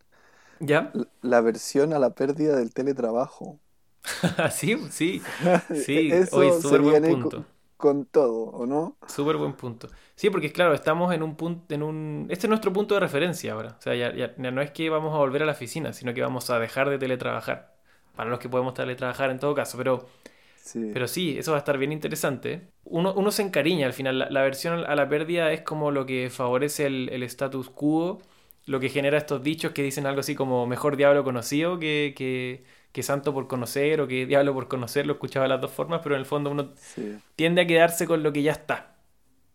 [0.59, 0.91] ¿Ya?
[1.21, 3.59] La versión a la pérdida del teletrabajo.
[4.51, 5.21] sí, sí,
[5.85, 6.11] sí.
[6.31, 7.45] Hoy súper buen punto.
[7.77, 8.97] Con, todo, ¿o no?
[9.07, 9.87] Súper buen punto.
[10.15, 12.27] Sí, porque claro, estamos en un punto, en un...
[12.29, 13.75] Este es nuestro punto de referencia ahora.
[13.77, 16.49] O sea, ya, no es que vamos a volver a la oficina, sino que vamos
[16.49, 17.75] a dejar de teletrabajar.
[18.15, 20.07] Para los que podemos teletrabajar en todo caso, pero...
[20.55, 20.89] Sí.
[20.91, 22.67] Pero sí, eso va a estar bien interesante.
[22.83, 24.27] Uno, uno se encariña al final.
[24.29, 28.19] La, versión a la pérdida es como lo que favorece el, el status quo,
[28.67, 32.63] lo que genera estos dichos que dicen algo así como mejor diablo conocido que, que
[32.97, 36.01] que santo por conocer o que diablo por conocer, lo escuchaba de las dos formas,
[36.01, 36.71] pero en el fondo uno
[37.35, 38.95] tiende a quedarse con lo que ya está.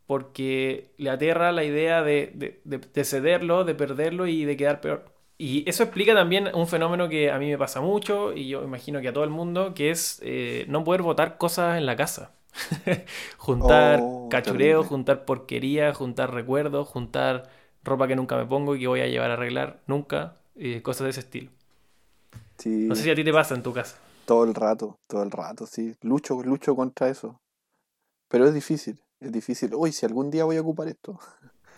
[0.06, 2.60] Porque le aterra la idea de,
[3.02, 5.06] cederlo, de perderlo y de quedar peor.
[5.38, 9.00] Y eso explica también un fenómeno que a mí me pasa mucho y yo imagino
[9.00, 12.34] que a todo el mundo, que es eh, no poder votar cosas en la casa.
[13.38, 17.50] juntar oh, cachureo, juntar porquería, juntar recuerdos, juntar
[17.84, 21.04] ropa que nunca me pongo y que voy a llevar a arreglar nunca, eh, cosas
[21.04, 21.50] de ese estilo.
[22.64, 23.98] No sé si a ti te pasa en tu casa.
[24.24, 25.94] Todo el rato, todo el rato, sí.
[26.02, 27.40] Lucho, lucho contra eso.
[28.28, 29.74] Pero es difícil, es difícil.
[29.74, 31.18] Uy, si algún día voy a ocupar esto.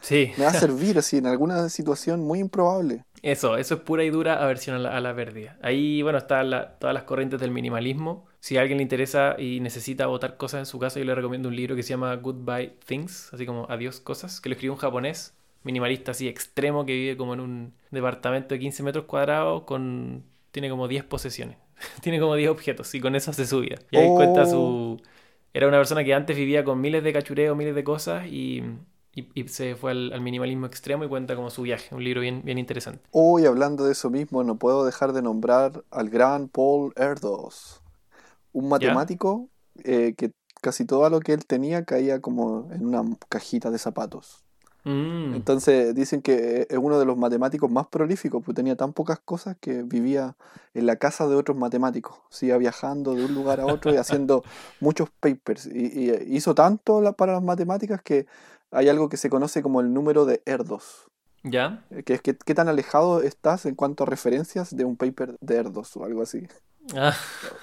[0.00, 0.32] Sí.
[0.36, 3.06] Me va a servir así en alguna situación muy improbable.
[3.22, 5.58] Eso, eso es pura y dura aversión a la, a la pérdida.
[5.62, 8.26] Ahí, bueno, están todas las corrientes del minimalismo.
[8.38, 11.48] Si a alguien le interesa y necesita botar cosas en su casa, yo le recomiendo
[11.48, 14.78] un libro que se llama Goodbye Things, así como Adiós Cosas, que lo escribió un
[14.78, 15.32] japonés,
[15.64, 20.24] minimalista así extremo, que vive como en un departamento de 15 metros cuadrados con
[20.54, 21.56] tiene como 10 posesiones.
[22.00, 23.76] tiene como 10 objetos y con eso hace su vida.
[23.90, 24.58] Y ahí cuenta su...
[24.58, 24.96] Oh.
[25.52, 28.62] Era una persona que antes vivía con miles de cachureos, miles de cosas y,
[29.46, 31.94] se fue al, minimalismo extremo y cuenta como su viaje.
[31.94, 33.00] Un libro bien, bien interesante.
[33.12, 37.80] Hoy hablando de eso mismo, no puedo dejar de nombrar al gran Paul Erdos.
[38.52, 39.48] Un matemático
[39.84, 44.43] eh, que casi todo lo que él tenía caía como en una cajita de zapatos.
[44.84, 45.34] Mm.
[45.34, 49.56] Entonces dicen que es uno de los matemáticos más prolíficos, porque tenía tan pocas cosas
[49.60, 50.36] que vivía
[50.74, 54.44] en la casa de otros matemáticos, sigue viajando de un lugar a otro y haciendo
[54.80, 55.66] muchos papers.
[55.66, 58.26] Y, hizo tanto para las matemáticas que
[58.70, 61.10] hay algo que se conoce como el número de Erdos.
[61.42, 61.84] ¿Ya?
[61.90, 65.36] Eh, que es que, qué tan alejado estás en cuanto a referencias de un paper
[65.40, 66.46] de Erdos o algo así.
[66.94, 67.14] Ah.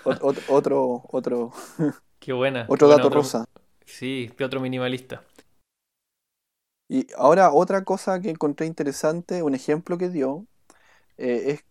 [0.04, 1.52] otro, otro.
[2.20, 2.66] Qué buena.
[2.68, 3.46] Otro dato rosa.
[3.86, 5.24] Sí, otro minimalista.
[6.92, 10.46] Y ahora otra cosa que encontré interesante, un ejemplo que dio,
[11.18, 11.62] eh,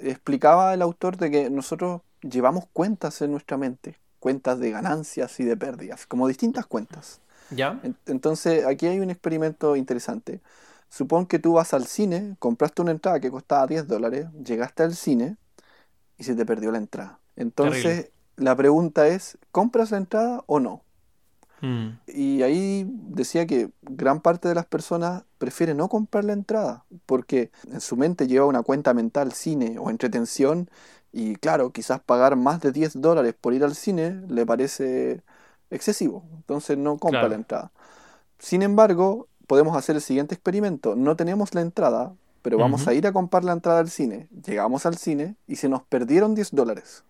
[0.00, 5.38] es, explicaba el autor de que nosotros llevamos cuentas en nuestra mente, cuentas de ganancias
[5.40, 7.20] y de pérdidas, como distintas cuentas.
[7.50, 7.82] ¿Ya?
[8.06, 10.40] Entonces aquí hay un experimento interesante.
[10.88, 14.94] Supón que tú vas al cine, compraste una entrada que costaba 10 dólares, llegaste al
[14.94, 15.36] cine
[16.16, 17.18] y se te perdió la entrada.
[17.36, 20.82] Entonces la pregunta es, ¿compras la entrada o no?
[21.62, 21.88] Mm.
[22.08, 27.50] Y ahí decía que gran parte de las personas prefiere no comprar la entrada, porque
[27.72, 30.68] en su mente lleva una cuenta mental cine o entretención,
[31.12, 35.22] y claro, quizás pagar más de 10 dólares por ir al cine le parece
[35.70, 37.70] excesivo, entonces no compra la entrada.
[38.38, 43.06] Sin embargo, podemos hacer el siguiente experimento, no tenemos la entrada, pero vamos a ir
[43.06, 47.04] a comprar la entrada al cine, llegamos al cine y se nos perdieron 10 dólares.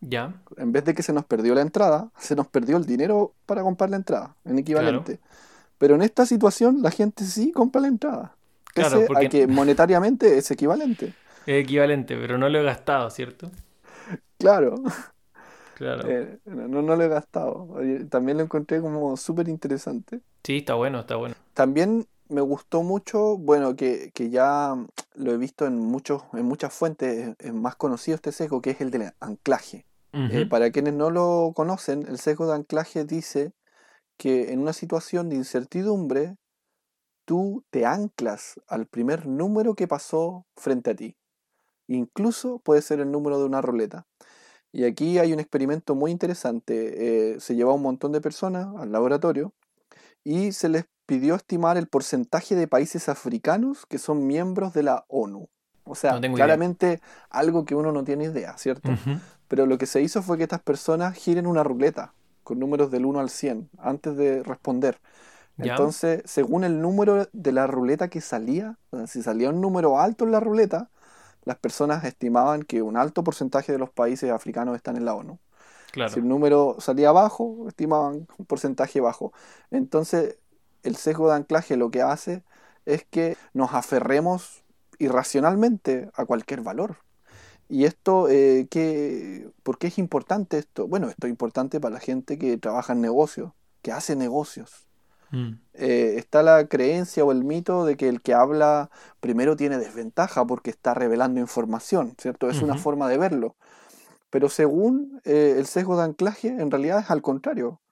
[0.00, 0.34] Ya.
[0.56, 3.62] En vez de que se nos perdió la entrada, se nos perdió el dinero para
[3.62, 5.18] comprar la entrada, en equivalente.
[5.78, 8.34] Pero en esta situación la gente sí compra la entrada.
[8.74, 9.28] Claro, porque...
[9.28, 11.14] que monetariamente es equivalente.
[11.46, 13.50] Es equivalente, pero no lo he gastado, ¿cierto?
[14.38, 14.82] Claro.
[15.74, 16.08] Claro.
[16.08, 17.76] Eh, no, no, lo he gastado.
[18.10, 20.20] También lo encontré como súper interesante.
[20.42, 21.36] Sí, está bueno, está bueno.
[21.54, 24.74] También me gustó mucho, bueno, que, que, ya
[25.14, 28.80] lo he visto en, muchos, en muchas fuentes, es más conocido este sesgo, que es
[28.80, 29.86] el del anclaje.
[30.30, 33.52] Eh, para quienes no lo conocen, el sesgo de anclaje dice
[34.16, 36.36] que en una situación de incertidumbre,
[37.24, 41.16] tú te anclas al primer número que pasó frente a ti.
[41.86, 44.06] Incluso puede ser el número de una ruleta.
[44.72, 47.34] Y aquí hay un experimento muy interesante.
[47.34, 49.54] Eh, se llevó a un montón de personas al laboratorio
[50.24, 55.04] y se les pidió estimar el porcentaje de países africanos que son miembros de la
[55.08, 55.48] ONU.
[55.88, 58.90] O sea, claramente algo que uno no tiene idea, ¿cierto?
[59.48, 62.12] Pero lo que se hizo fue que estas personas giren una ruleta
[62.44, 65.00] con números del 1 al 100 antes de responder.
[65.58, 70.32] Entonces, según el número de la ruleta que salía, si salía un número alto en
[70.32, 70.88] la ruleta,
[71.44, 75.38] las personas estimaban que un alto porcentaje de los países africanos están en la ONU.
[75.92, 76.12] Claro.
[76.12, 79.32] Si el número salía bajo, estimaban un porcentaje bajo.
[79.70, 80.36] Entonces,
[80.82, 82.44] el sesgo de anclaje lo que hace
[82.84, 84.62] es que nos aferremos
[84.98, 86.98] irracionalmente a cualquier valor.
[87.68, 90.88] Y esto, eh, ¿qué, ¿por qué es importante esto?
[90.88, 94.88] Bueno, esto es importante para la gente que trabaja en negocios, que hace negocios.
[95.30, 95.52] Mm.
[95.74, 100.46] Eh, está la creencia o el mito de que el que habla primero tiene desventaja
[100.46, 102.48] porque está revelando información, ¿cierto?
[102.48, 103.56] Es una forma de verlo.
[104.30, 107.82] Pero según eh, el sesgo de anclaje, en realidad es al contrario.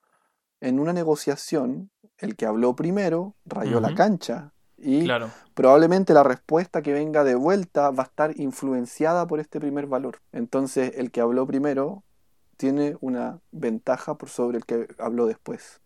[0.60, 5.30] En una negociación, el que habló primero rayó la cancha y Claro.
[5.54, 10.20] probablemente la respuesta que venga de vuelta va a estar influenciada por este primer valor.
[10.32, 12.04] Entonces, el que habló primero
[12.56, 15.80] tiene una ventaja por sobre el que habló después,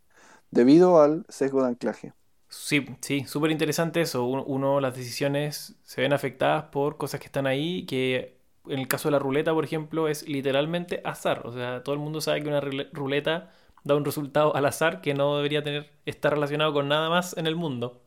[0.50, 2.14] debido al sesgo de anclaje.
[2.48, 4.24] Sí, sí, súper interesante eso.
[4.24, 8.88] Uno, uno, las decisiones se ven afectadas por cosas que están ahí, que en el
[8.88, 11.46] caso de la ruleta, por ejemplo, es literalmente azar.
[11.46, 13.50] O sea, todo el mundo sabe que una rule- ruleta
[13.84, 17.46] da un resultado al azar que no debería tener, estar relacionado con nada más en
[17.46, 18.02] el mundo.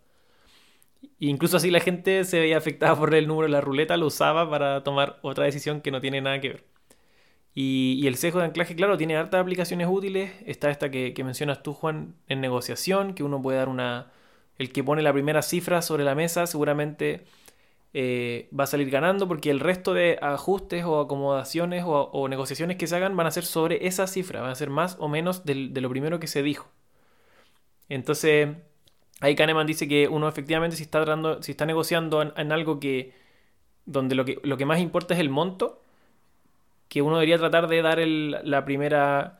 [1.19, 4.49] Incluso así la gente se veía afectada por el número de la ruleta, lo usaba
[4.49, 6.65] para tomar otra decisión que no tiene nada que ver.
[7.55, 10.31] Y, el sesgo de anclaje, claro, tiene hartas aplicaciones útiles.
[10.45, 14.11] Está esta que, que mencionas tú, Juan, en negociación, que uno puede dar una...
[14.57, 17.25] El que pone la primera cifra sobre la mesa seguramente
[17.93, 22.77] eh, va a salir ganando porque el resto de ajustes o acomodaciones o, o negociaciones
[22.77, 25.45] que se hagan van a ser sobre esa cifra, van a ser más o menos
[25.45, 26.67] del- de lo primero que se dijo.
[27.89, 28.49] Entonces,
[29.21, 32.79] ahí Kahneman dice que uno efectivamente si está, tratando- si está negociando en, en algo
[32.79, 33.13] que
[33.85, 35.81] donde lo que, lo que más importa es el monto,
[36.89, 39.39] que uno debería tratar de dar el- la primera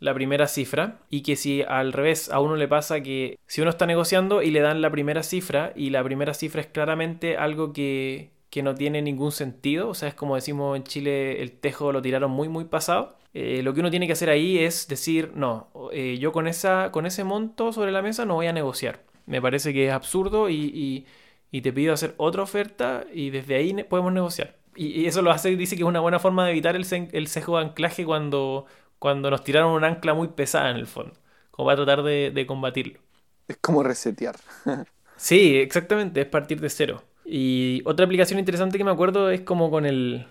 [0.00, 3.70] la primera cifra y que si al revés a uno le pasa que si uno
[3.70, 7.72] está negociando y le dan la primera cifra y la primera cifra es claramente algo
[7.72, 11.92] que, que no tiene ningún sentido, o sea, es como decimos en Chile, el tejo
[11.92, 15.32] lo tiraron muy muy pasado, eh, lo que uno tiene que hacer ahí es decir,
[15.34, 19.04] no, eh, yo con, esa, con ese monto sobre la mesa no voy a negociar.
[19.26, 21.06] Me parece que es absurdo y, y-
[21.50, 24.56] y te pido hacer otra oferta y desde ahí ne- podemos negociar.
[24.76, 27.26] Y, y eso lo hace, dice que es una buena forma de evitar el, el
[27.28, 28.66] sesgo de anclaje cuando,
[28.98, 31.14] cuando nos tiraron un ancla muy pesada en el fondo,
[31.50, 32.98] como para tratar de, de combatirlo.
[33.48, 34.36] Es como resetear.
[35.16, 37.02] Sí, exactamente, es partir de cero.
[37.24, 40.26] Y otra aplicación interesante que me acuerdo es como con el...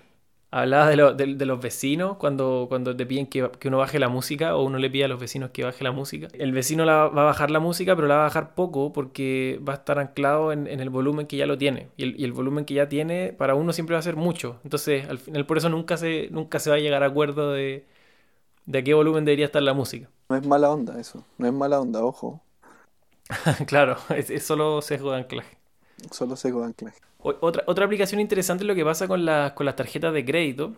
[0.53, 3.97] Hablaba de, lo- de- de los vecinos cuando, cuando te piden que, que uno baje
[3.99, 6.27] la música o uno le pide a los vecinos que baje la música.
[6.33, 9.59] El vecino la, va a bajar la música, pero la va a bajar poco porque
[9.67, 11.89] va a estar anclado en, en el volumen que ya lo tiene.
[11.97, 14.59] Y el, y el volumen que ya tiene para uno siempre va a ser mucho.
[14.63, 17.85] Entonces, al final por eso nunca se, nunca se va a llegar a acuerdo de,
[18.65, 20.09] de a qué volumen debería estar la música.
[20.29, 22.41] No es mala onda eso, no es mala onda, ojo,
[23.67, 25.57] claro, es, es solo sesgo de anclaje.
[26.11, 26.99] Solo sesgo de anclaje.
[27.19, 30.73] Otra, otra aplicación interesante es lo que pasa con, las con las tarjetas de crédito.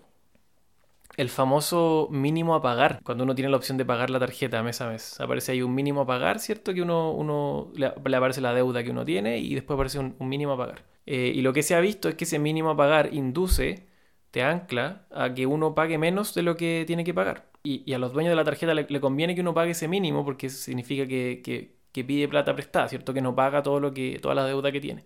[1.18, 3.00] El famoso mínimo a pagar.
[3.04, 5.20] Cuando uno tiene la opción de pagar la tarjeta mes a mes.
[5.22, 6.74] Aparece ahí un mínimo a pagar, ¿cierto?
[6.74, 10.54] Que uno, uno le, aparece la deuda que uno tiene y después aparece un, mínimo
[10.54, 10.84] a pagar.
[11.06, 13.86] Eh, y lo que se ha visto es que ese mínimo a pagar induce,
[14.32, 17.46] te ancla a que uno pague menos de lo que tiene que pagar.
[17.64, 20.50] Y, a los dueños de la tarjeta le, conviene que uno pague ese mínimo porque
[20.50, 23.14] significa que, que- que pide plata prestada, ¿cierto?
[23.14, 25.06] Que no paga todo lo que, toda la deuda que tiene.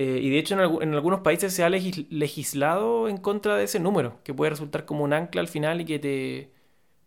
[0.00, 3.64] Eh, y de hecho en, en algunos países se ha legis- legislado en contra de
[3.64, 6.52] ese número, que puede resultar como un ancla al final y que te,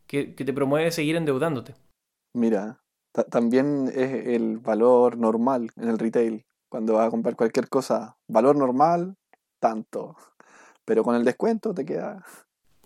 [0.08, 1.74] que, que te promueve seguir endeudándote.
[2.34, 2.82] Mira,
[3.14, 6.44] ta- también es el valor normal en el retail.
[6.68, 9.16] Cuando vas a comprar cualquier cosa, valor normal,
[9.62, 10.18] tanto.
[10.84, 12.26] Pero con el descuento te queda.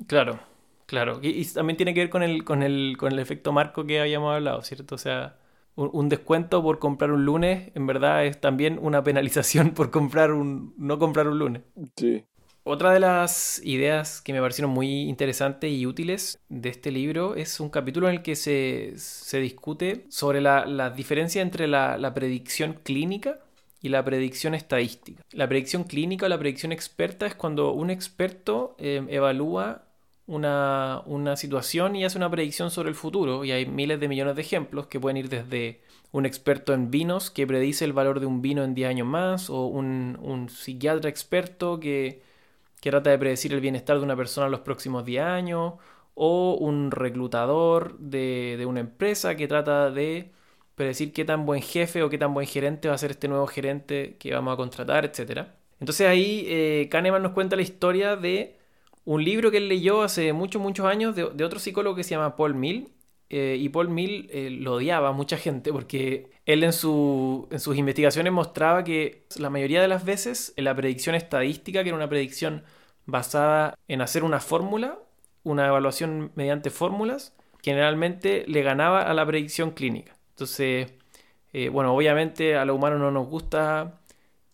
[0.05, 0.39] Claro,
[0.85, 1.17] claro.
[1.23, 4.01] Y, y también tiene que ver con el, con el, con el efecto marco que
[4.01, 4.93] habíamos hablado, ¿cierto?
[4.93, 5.39] O sea,
[5.75, 10.73] un, descuento por comprar un lunes, en verdad es también una penalización por comprar un,
[10.77, 11.63] no comprar un lunes.
[11.95, 12.23] Sí.
[12.63, 17.59] Otra de las ideas que me parecieron muy interesantes y útiles de este libro es
[17.59, 22.15] un capítulo en el que se, se discute sobre la, la diferencia entre la, la
[22.15, 23.39] predicción clínica
[23.85, 25.21] y la predicción estadística.
[25.31, 29.84] La predicción clínica o la predicción experta es cuando un experto eh, evalúa
[30.27, 33.45] una, una situación y hace una predicción sobre el futuro.
[33.45, 37.29] Y hay miles de millones de ejemplos que pueden ir desde un experto en vinos
[37.31, 41.09] que predice el valor de un vino en 10 años más, o un, un psiquiatra
[41.09, 42.21] experto que,
[42.81, 45.73] que trata de predecir el bienestar de una persona en los próximos 10 años,
[46.15, 50.31] o un reclutador de, de una empresa que trata de
[50.75, 53.47] predecir qué tan buen jefe o qué tan buen gerente va a ser este nuevo
[53.47, 55.47] gerente que vamos a contratar, etc.
[55.79, 58.57] Entonces ahí eh, Kahneman nos cuenta la historia de
[59.05, 62.35] un libro que él leyó hace muchos, muchos años de, otro psicólogo que se llama
[62.35, 62.89] Paul Mill
[63.29, 67.59] eh, y Paul Mill eh, lo odiaba a mucha gente porque él en, su, en
[67.59, 72.09] sus investigaciones mostraba que la mayoría de las veces la predicción estadística, que era una
[72.09, 72.63] predicción
[73.05, 74.99] basada en hacer una fórmula,
[75.43, 77.33] una evaluación mediante fórmulas,
[77.63, 80.15] generalmente le ganaba a la predicción clínica.
[80.31, 80.93] Entonces,
[81.53, 84.01] eh, bueno, obviamente a los humanos no nos gusta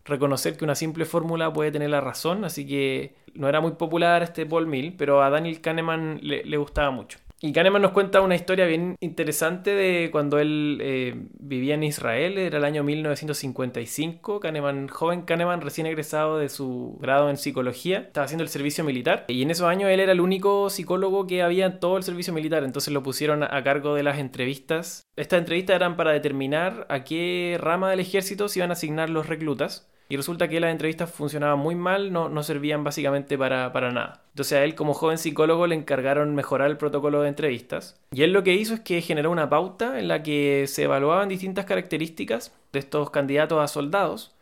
[0.04, 4.22] reconocer que una simple fórmula puede tener la razón, así que no era muy popular
[4.22, 7.18] este Paul Mill, pero a Daniel Kahneman le gustaba mucho.
[7.44, 12.38] Y Kahneman nos cuenta una historia bien interesante de cuando él eh, vivía en Israel,
[12.38, 14.38] era el año 1955.
[14.38, 19.24] Kahneman, joven Kahneman, recién egresado de su grado en psicología, estaba haciendo el servicio militar.
[19.26, 22.32] Y en esos años él era el único psicólogo que había en todo el servicio
[22.32, 25.10] militar, entonces lo pusieron a cargo de las entrevistas.
[25.16, 29.26] Estas entrevistas eran para determinar a qué rama del ejército se iban a asignar los
[29.26, 29.91] reclutas.
[30.12, 34.24] Y resulta que las entrevistas funcionaban muy mal, no, no servían básicamente para, para, nada.
[34.32, 37.98] Entonces a él como joven psicólogo le encargaron mejorar el protocolo de entrevistas.
[38.10, 41.30] Y él lo que hizo es que generó una pauta en la que se evaluaban
[41.30, 44.34] distintas características de estos candidatos a soldados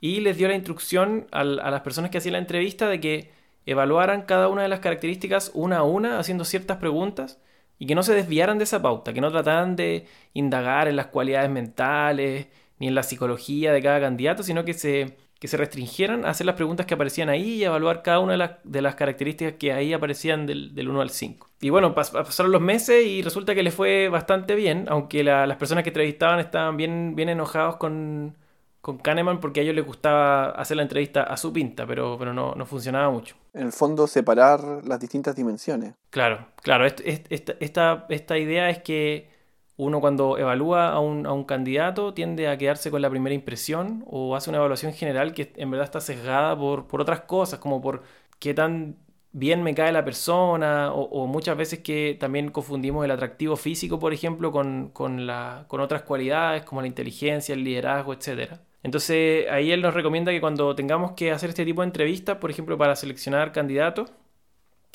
[0.00, 3.32] y les dio la instrucción a, a las personas que hacían la entrevista de que
[3.66, 7.40] evaluaran cada una de las características una a una haciendo ciertas preguntas
[7.80, 11.06] y que no se desviaran de esa pauta, que no trataran de indagar en las
[11.06, 12.46] cualidades mentales
[12.82, 16.46] ni en la psicología de cada candidato, sino que se, que se restringieran a hacer
[16.46, 19.72] las preguntas que aparecían ahí y evaluar cada una de las, de las características que
[19.72, 21.48] ahí aparecían del, del 1 al 5.
[21.60, 25.84] Y bueno, pasaron los meses y resulta que le fue bastante bien, aunque las personas
[25.84, 28.36] que entrevistaban estaban bien, bien enojados con,
[28.80, 32.34] con Kahneman porque a ellos les gustaba hacer la entrevista a su pinta, pero, pero
[32.34, 33.36] no, no funcionaba mucho.
[33.54, 35.94] En el fondo, separar las distintas dimensiones.
[36.10, 36.84] Claro, claro.
[36.84, 39.30] esta, esta, esta idea es que
[39.76, 44.04] uno cuando evalúa a un, a un, candidato tiende a quedarse con la primera impresión
[44.06, 47.80] o hace una evaluación general que en verdad está sesgada por, por otras cosas, como
[47.80, 48.02] por
[48.38, 48.96] qué tan
[49.32, 54.12] bien me cae la persona o, muchas veces que también confundimos el atractivo físico, por
[54.12, 58.54] ejemplo, con, con, la, con otras cualidades como la inteligencia, el liderazgo, etc.
[58.82, 62.50] Entonces ahí él nos recomienda que cuando tengamos que hacer este tipo de entrevistas, por
[62.50, 64.12] ejemplo, para seleccionar candidatos,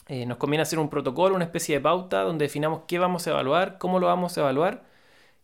[0.08, 3.32] eh, nos conviene hacer un protocolo, una especie de pauta donde definamos qué vamos a
[3.32, 4.84] evaluar, cómo lo vamos a evaluar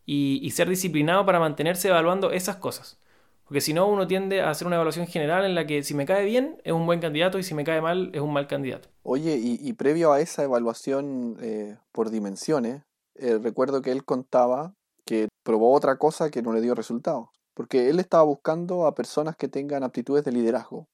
[0.05, 2.97] y, ser disciplinado para mantenerse evaluando esas cosas.
[3.45, 6.05] Porque si no, uno tiende a hacer una evaluación general en la que si me
[6.05, 8.89] cae bien es un buen candidato y si me cae mal es un mal candidato.
[9.03, 12.83] Oye, y, previo a esa evaluación eh, por dimensiones,
[13.15, 14.73] eh, recuerdo que él contaba
[15.05, 17.31] que probó otra cosa que no le dio resultado.
[17.53, 20.87] Porque él estaba buscando a personas que tengan aptitudes de liderazgo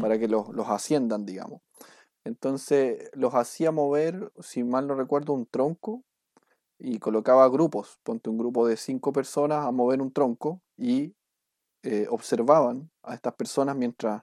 [0.00, 1.60] para que los, los asciendan, digamos.
[2.24, 6.02] Entonces los hacía mover, si mal no recuerdo, un tronco
[6.78, 11.14] y colocaba grupos, ponte un grupo de cinco personas a mover un tronco y
[11.82, 14.22] eh, observaban a estas personas mientras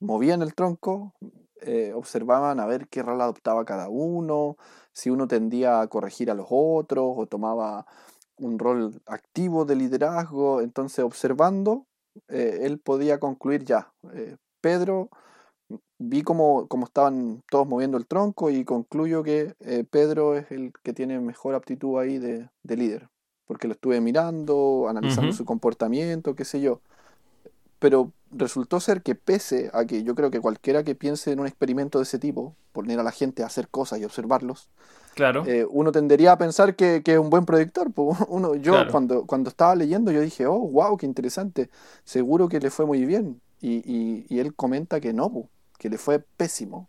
[0.00, 1.14] movían el tronco,
[1.60, 4.56] eh, observaban a ver qué rol adoptaba cada uno,
[4.92, 7.86] si uno tendía a corregir a los otros o tomaba
[8.36, 10.60] un rol activo de liderazgo.
[10.60, 11.86] Entonces, observando,
[12.28, 13.92] eh, él podía concluir ya,
[14.60, 15.08] Pedro
[15.98, 20.92] vi cómo, estaban todos moviendo el tronco y concluyo que eh, Pedro es el que
[20.92, 23.08] tiene mejor aptitud ahí de, líder,
[23.46, 26.80] porque lo estuve mirando, analizando su comportamiento, qué sé yo.
[27.78, 31.46] Pero resultó ser que pese a que yo creo que cualquiera que piense en un
[31.46, 34.70] experimento de ese tipo, poner a la gente a hacer cosas y observarlos,
[35.14, 35.44] claro.
[35.46, 37.92] Eh, uno tendería a pensar que, es un buen predictor.
[38.28, 41.70] Uno, yo cuando, cuando estaba leyendo yo dije, oh, wow, qué interesante,
[42.04, 43.40] seguro que le fue muy bien.
[43.60, 45.48] Y, y, él comenta que no,
[45.78, 46.88] que le fue pésimo.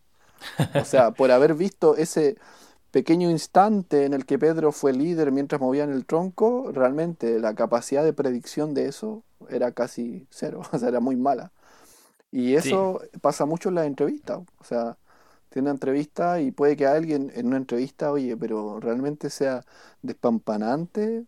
[0.75, 2.37] O sea, por haber visto ese
[2.91, 8.03] pequeño instante en el que Pedro fue líder mientras movían el tronco, realmente la capacidad
[8.03, 11.51] de predicción de eso era casi cero, o sea, era muy mala.
[12.31, 14.97] Y eso pasa mucho en las entrevistas, o sea,
[15.49, 19.63] tiene una entrevista y puede que alguien en una entrevista, oye, pero realmente sea
[20.01, 21.25] despampanante,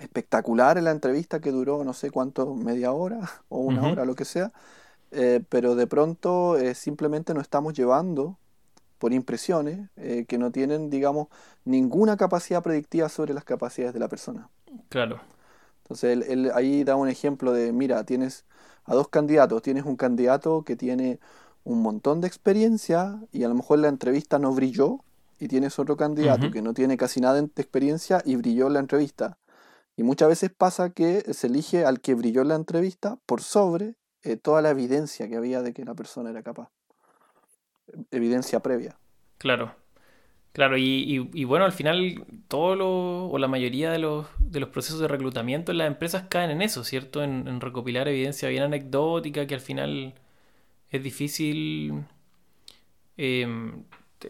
[0.00, 4.14] espectacular en la entrevista que duró no sé cuánto, media hora o una hora, lo
[4.14, 4.52] que sea,
[5.16, 8.38] eh, pero de pronto eh, simplemente nos estamos llevando
[8.98, 11.28] por impresiones eh, que no tienen, digamos,
[11.64, 14.50] ninguna capacidad predictiva sobre las capacidades de la persona.
[14.90, 15.20] Claro.
[15.82, 18.44] Entonces él, ahí da un ejemplo de, mira, tienes
[18.84, 21.18] a dos candidatos, tienes un candidato que tiene
[21.64, 25.00] un montón de experiencia y a lo mejor la entrevista no brilló
[25.38, 28.80] y tienes otro candidato que no tiene casi nada de experiencia y brilló en la
[28.80, 29.38] entrevista.
[29.96, 33.96] Y muchas veces pasa que se elige al que brilló en la entrevista por sobre
[34.26, 36.68] eh, toda la evidencia que había de que la persona era capaz.
[38.10, 38.98] Evidencia previa.
[39.38, 39.74] Claro.
[40.56, 45.00] Claro, y, bueno, al final todo lo, o la mayoría de los, de los procesos
[45.00, 47.22] de reclutamiento en las empresas caen en eso, ¿cierto?
[47.22, 50.14] En, recopilar evidencia bien anecdótica que al final
[50.90, 52.04] es difícil
[53.18, 53.84] em,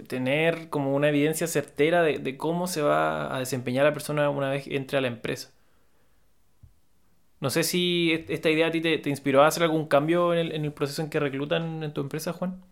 [0.09, 4.67] tener como una evidencia certera de, cómo se va a desempeñar la persona una vez
[4.67, 5.53] entre a la empresa.
[7.41, 10.73] No sé si esta idea a ti te, inspiró a hacer algún cambio en el,
[10.73, 12.63] proceso en que reclutan en tu empresa, Juan.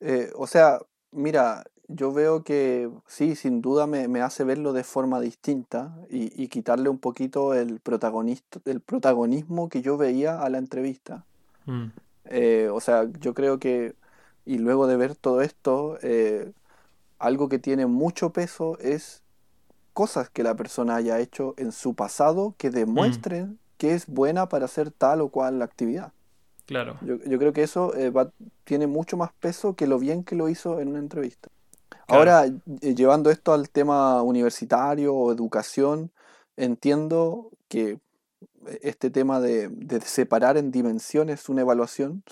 [0.00, 0.78] Eh, o sea,
[1.10, 6.88] mira, yo veo que sí, sin duda me, hace verlo de forma distinta y, quitarle
[6.88, 11.24] un poquito el, protagonista, el protagonismo que yo veía a la entrevista.
[11.66, 11.86] Mm.
[12.26, 13.94] Eh, o sea, yo creo que,
[14.46, 16.50] y luego de ver todo esto, eh,
[17.18, 19.22] algo que tiene mucho peso es
[19.92, 23.65] cosas que la persona haya hecho en su pasado que demuestren mm.
[23.78, 26.12] Que es buena para hacer tal o cual actividad.
[26.66, 26.98] Claro.
[27.02, 28.12] Yo, creo que eso eh,
[28.64, 31.48] tiene mucho más peso que lo bien que lo hizo en una entrevista.
[32.08, 32.46] Ahora,
[32.80, 36.12] llevando esto al tema universitario o educación,
[36.56, 37.98] entiendo que
[38.82, 39.70] este tema de,
[40.04, 42.22] separar en dimensiones una evaluación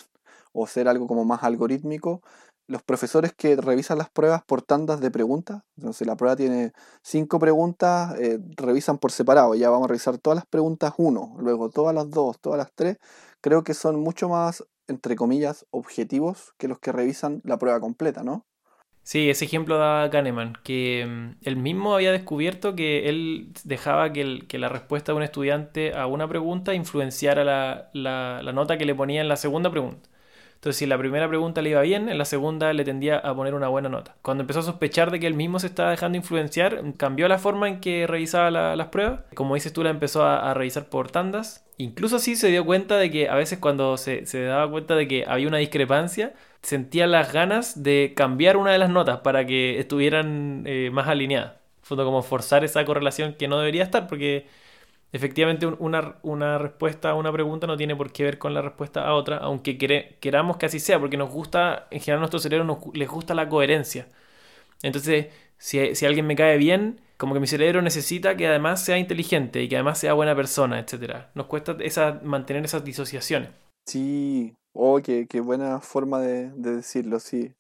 [0.53, 2.23] o ser algo como más algorítmico,
[2.67, 7.39] los profesores que revisan las pruebas por tandas de preguntas, entonces la prueba tiene cinco
[7.39, 11.95] preguntas, eh, revisan por separado, ya vamos a revisar todas las preguntas uno, luego todas
[11.95, 12.99] las dos, todas las tres,
[13.41, 18.25] creo que son mucho más, entre comillas, objetivos que los que revisan la prueba completa,
[18.25, 18.47] ¿no?
[19.05, 24.47] Sí, ese ejemplo da Kahneman, que mm, él mismo había descubierto que él dejaba que,
[24.59, 27.45] la respuesta de un estudiante a una pregunta influenciara
[27.93, 30.09] la, nota que le ponía en la segunda pregunta.
[30.65, 33.53] Entonces, si la primera pregunta le iba bien, en la segunda le tendía a poner
[33.53, 34.17] una buena nota.
[34.23, 37.69] Cuando empezó a sospechar de que él mismo se estaba dejando influenciar, cambió la forma
[37.69, 39.21] en que revisaba las pruebas.
[39.35, 41.67] Como dices tú, la empezó a, revisar por tandas.
[41.77, 45.27] Incluso así se dio cuenta de que a veces cuando se, daba cuenta de que
[45.29, 50.63] había una discrepancia, sentía las ganas de cambiar una de las notas para que estuvieran
[50.65, 51.57] eh, más alineadas.
[51.83, 54.47] Fue como forzar esa correlación que no debería estar, porque
[55.15, 59.07] efectivamente una, una, respuesta a una pregunta no tiene por qué ver con la respuesta
[59.07, 59.79] a otra, aunque
[60.21, 63.35] queramos que así sea, porque nos gusta, en general a nuestro cerebro nos, les gusta
[63.35, 64.09] la coherencia.
[64.83, 68.99] Entonces, si, si alguien me cae bien, como que mi cerebro necesita que además sea
[68.99, 71.29] inteligente y que además sea buena persona, etc.
[71.35, 73.51] Nos cuesta esa, mantener esas disociaciones.
[73.87, 77.55] Sí, Oh, qué, buena forma de, decirlo, sí.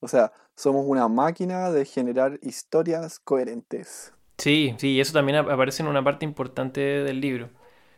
[0.00, 4.12] O sea, somos una máquina de generar historias coherentes.
[4.38, 7.48] Sí, sí, y eso también aparece en una parte importante del libro.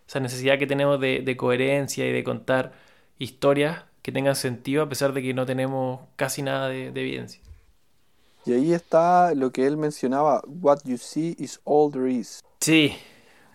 [0.07, 2.73] Esa necesidad que tenemos de, coherencia y de contar
[3.19, 7.43] historias que tengan sentido a pesar de que no tenemos casi nada de, evidencia.
[8.47, 12.41] Y ahí está lo que él mencionaba, what you see is all there is.
[12.61, 12.95] Sí,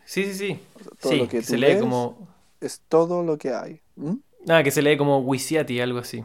[0.05, 0.59] sí, sí, sí.
[1.01, 2.27] todo lo que se lee como...
[2.61, 3.81] Es todo lo que hay.
[4.47, 6.23] Ah, que se lee como Wisiati, algo así.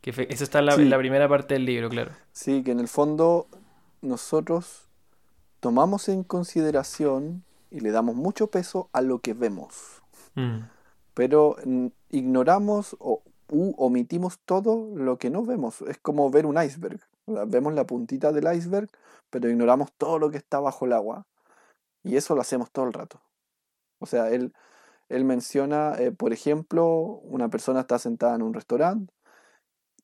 [0.00, 2.12] Que eso está en la, primera parte del libro, claro.
[2.32, 3.46] Sí, que en el fondo
[4.02, 4.83] nosotros
[5.64, 10.02] tomamos en consideración y le damos mucho peso a lo que vemos.
[10.34, 10.58] Mm.
[11.14, 11.56] Pero
[12.10, 15.80] ignoramos o omitimos todo lo que no vemos.
[15.80, 17.00] Es como ver un iceberg.
[17.46, 18.90] Vemos la puntita del iceberg,
[19.30, 21.26] pero ignoramos todo lo que está bajo el agua.
[22.02, 23.22] Y eso lo hacemos todo el rato.
[24.00, 24.52] O sea, él
[25.08, 29.14] él menciona, eh, por ejemplo, una persona está sentada en un restaurante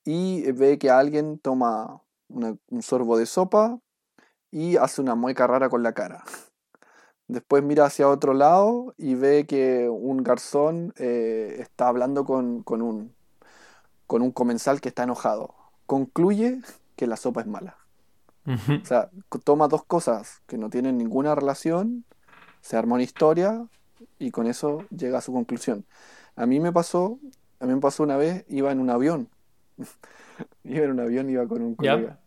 [0.04, 2.00] y ve que alguien toma
[2.30, 3.78] un sorbo de sopa
[4.50, 6.24] y hace una mueca rara con la cara.
[7.28, 13.14] Después mira hacia otro lado y ve que un garzón eh, está hablando con, un,
[14.06, 15.54] con un comensal que está enojado.
[15.86, 16.60] Concluye
[16.96, 17.76] que la sopa es mala.
[18.46, 19.10] O sea,
[19.44, 22.04] toma dos cosas que no tienen ninguna relación,
[22.60, 23.64] se arma una historia
[24.18, 25.84] y con eso llega a su conclusión.
[26.34, 27.20] A mí me pasó,
[27.60, 29.28] a mí me pasó una vez, iba en un avión.
[30.64, 32.18] iba en un avión, iba con un colega.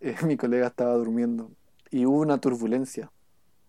[0.00, 1.50] Eh, mi colega estaba durmiendo
[1.90, 3.10] y hubo una turbulencia.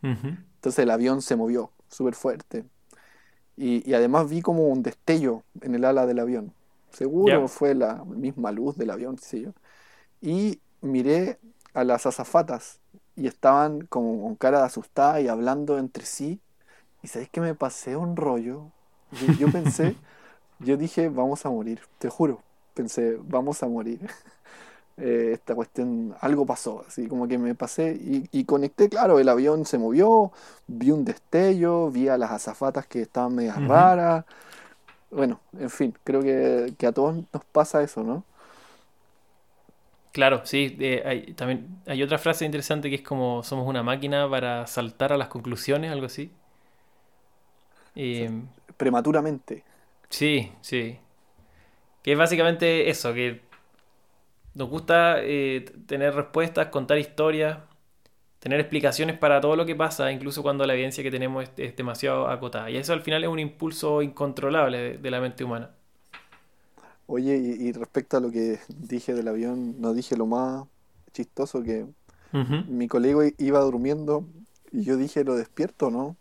[0.01, 2.65] Entonces el avión se movió súper fuerte.
[3.55, 6.53] Y, además vi como un destello en el ala del avión.
[6.91, 9.53] Seguro fue la misma luz del avión, sí yo.
[10.21, 11.39] Y miré
[11.73, 12.79] a las azafatas
[13.15, 16.39] y estaban como con cara de asustada y hablando entre sí
[17.01, 18.71] y sabéis que me pasé un rollo.
[19.39, 19.95] Yo, pensé,
[20.59, 22.41] yo dije, vamos a morir, te juro.
[22.73, 23.99] Pensé, vamos a morir.
[24.99, 29.63] Eh, esta cuestión, algo pasó, así como que me pasé y, conecté, claro, el avión
[29.65, 30.31] se movió,
[30.65, 34.25] vi un destello, vi a las azafatas que estaban medias raras.
[35.11, 38.23] Bueno, en fin, creo que, a todos nos pasa eso, ¿no?
[40.13, 44.27] Claro, sí, eh, hay, también hay otra frase interesante que es como somos una máquina
[44.27, 46.31] para saltar a las conclusiones, algo así.
[47.93, 49.63] Em, prematuramente.
[50.09, 50.97] Sí, sí.
[52.01, 53.46] Que es básicamente eso, que
[54.57, 57.59] nos gusta eh, tener respuestas, contar historias,
[58.39, 62.27] tener explicaciones para todo lo que pasa, incluso cuando la evidencia que tenemos es, demasiado
[62.27, 62.71] acotada.
[62.71, 65.69] Y eso al final es un impulso incontrolable de, la mente humana.
[67.05, 70.65] Oye, y, respecto a lo que dije del avión, no dije lo más
[71.13, 71.85] chistoso que
[72.67, 74.25] mi colega iba durmiendo
[74.71, 76.15] y yo dije, ¿lo despierto no?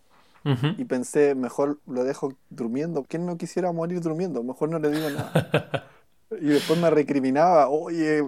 [0.77, 3.03] Y pensé, mejor lo dejo durmiendo.
[3.03, 4.43] ¿Quién no quisiera morir durmiendo?
[4.43, 5.89] Mejor no le digo nada.
[6.31, 8.23] y después me recriminaba, oye,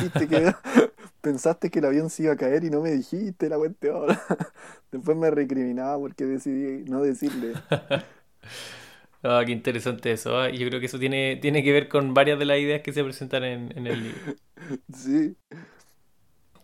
[0.00, 0.54] viste que
[1.20, 4.20] pensaste que el avión se iba a caer y no me dijiste la cuente ahora.
[4.92, 7.54] después me recriminaba porque decidí no decirle.
[9.24, 10.36] Ah, qué interesante eso.
[10.36, 10.50] ¿ah?
[10.50, 13.04] Yo creo que eso tiene, tiene que ver con varias de las ideas que se
[13.04, 14.18] presentan en, el libro.
[14.92, 15.36] Sí.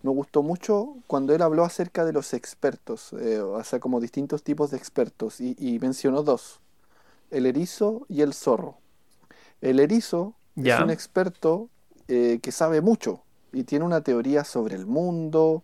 [0.02, 4.42] Me gustó mucho cuando él habló acerca de los expertos, eh, o sea, como distintos
[4.42, 6.60] tipos de expertos, y, mencionó dos,
[7.30, 8.78] el erizo y el zorro.
[9.60, 11.68] El erizo es un experto
[12.08, 15.62] eh, que sabe mucho y tiene una teoría sobre el mundo,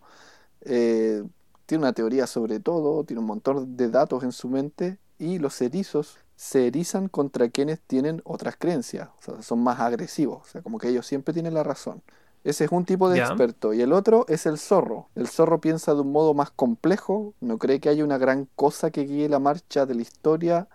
[0.61, 1.23] eh,
[1.65, 5.61] tiene una teoría sobre todo, tiene un montón de datos en su mente, y los
[5.61, 10.61] erizos se erizan contra quienes tienen otras creencias, o sea, son más agresivos, o sea,
[10.61, 12.01] como que ellos siempre tienen la razón.
[12.43, 13.73] Ese es un tipo de experto.
[13.73, 15.09] Y el otro es el zorro.
[15.15, 18.91] El zorro piensa de un modo más complejo, no cree que haya una gran cosa
[18.91, 20.67] que guíe la marcha de la historia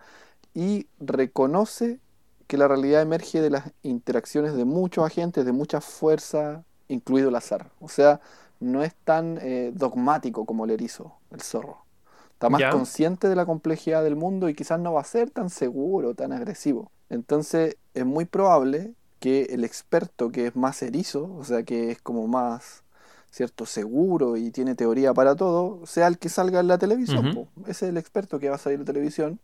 [0.53, 2.01] y reconoce
[2.51, 7.37] que la realidad emerge de las interacciones de muchos agentes, de mucha fuerza, incluido el
[7.37, 7.71] azar.
[7.79, 8.21] O sea,
[8.59, 11.85] no es tan eh, dogmático como el erizo, el zorro.
[12.33, 15.49] Está más consciente de la complejidad del mundo y quizás no va a ser tan
[15.49, 16.91] seguro, tan agresivo.
[17.09, 22.03] Entonces es muy probable que el experto que es más erizo, o sea que es
[22.03, 22.83] como más
[23.31, 27.49] cierto seguro y tiene teoría para todo, sea el que salga en la televisión.
[27.69, 29.39] Ese es el experto que va a salir en la televisión.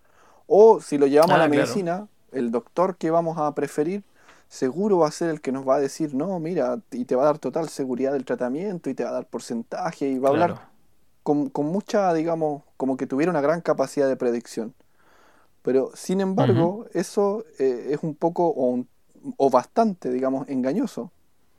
[0.48, 4.04] O si lo llevamos a la ah, medicina, el doctor que vamos a preferir
[4.48, 7.22] seguro va a ser el que nos va a decir, no, mira, y te va
[7.22, 10.32] a dar total seguridad del tratamiento y te va a dar porcentaje y va a
[10.32, 10.68] hablar
[11.22, 14.74] con, mucha, digamos, como que tuviera una gran capacidad de predicción.
[15.62, 21.10] Pero, sin embargo, eso eh, es un poco o, bastante, digamos, engañoso,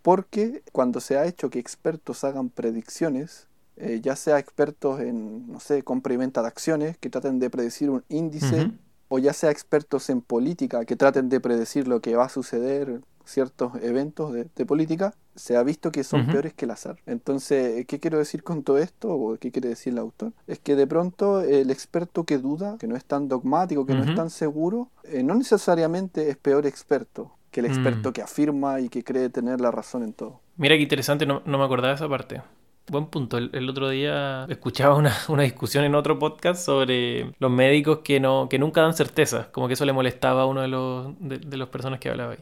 [0.01, 5.59] porque cuando se ha hecho que expertos hagan predicciones, eh, ya sea expertos en, no
[5.59, 8.71] sé, compra y venta de acciones, que traten de predecir un índice,
[9.09, 13.01] o ya sea expertos en política, que traten de predecir lo que va a suceder
[13.27, 16.97] ciertos eventos de, política, se ha visto que son peores que el azar.
[17.05, 19.09] Entonces, ¿qué quiero decir con todo esto?
[19.09, 20.31] ¿O qué quiere decir el autor?
[20.47, 24.03] Es que de pronto el experto que duda, que no es tan dogmático, que no
[24.03, 28.13] es tan seguro, eh, no necesariamente es peor experto que el experto mm.
[28.13, 30.41] que afirma y que cree tener la razón en todo.
[30.57, 32.41] Mira qué interesante, no, me acordaba de esa parte.
[32.89, 33.37] Buen punto.
[33.37, 34.95] El, otro día escuchaba
[35.27, 39.51] una, discusión en otro podcast sobre los médicos que no que nunca dan certeza.
[39.51, 42.33] Como que eso le molestaba a uno de los de, de las personas que hablaba
[42.33, 42.39] ahí.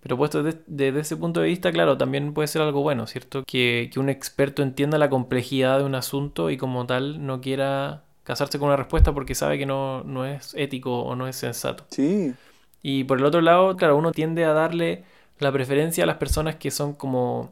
[0.00, 3.44] Pero puesto desde, ese punto de vista, claro, también puede ser algo bueno, ¿cierto?
[3.46, 8.58] Que, un experto entienda la complejidad de un asunto y como tal no quiera casarse
[8.58, 11.84] con una respuesta porque sabe que no, no es ético o no es sensato.
[11.90, 12.32] Sí.
[12.82, 15.04] Y por el otro lado, claro, uno tiende a darle
[15.38, 17.50] la preferencia a las personas que son como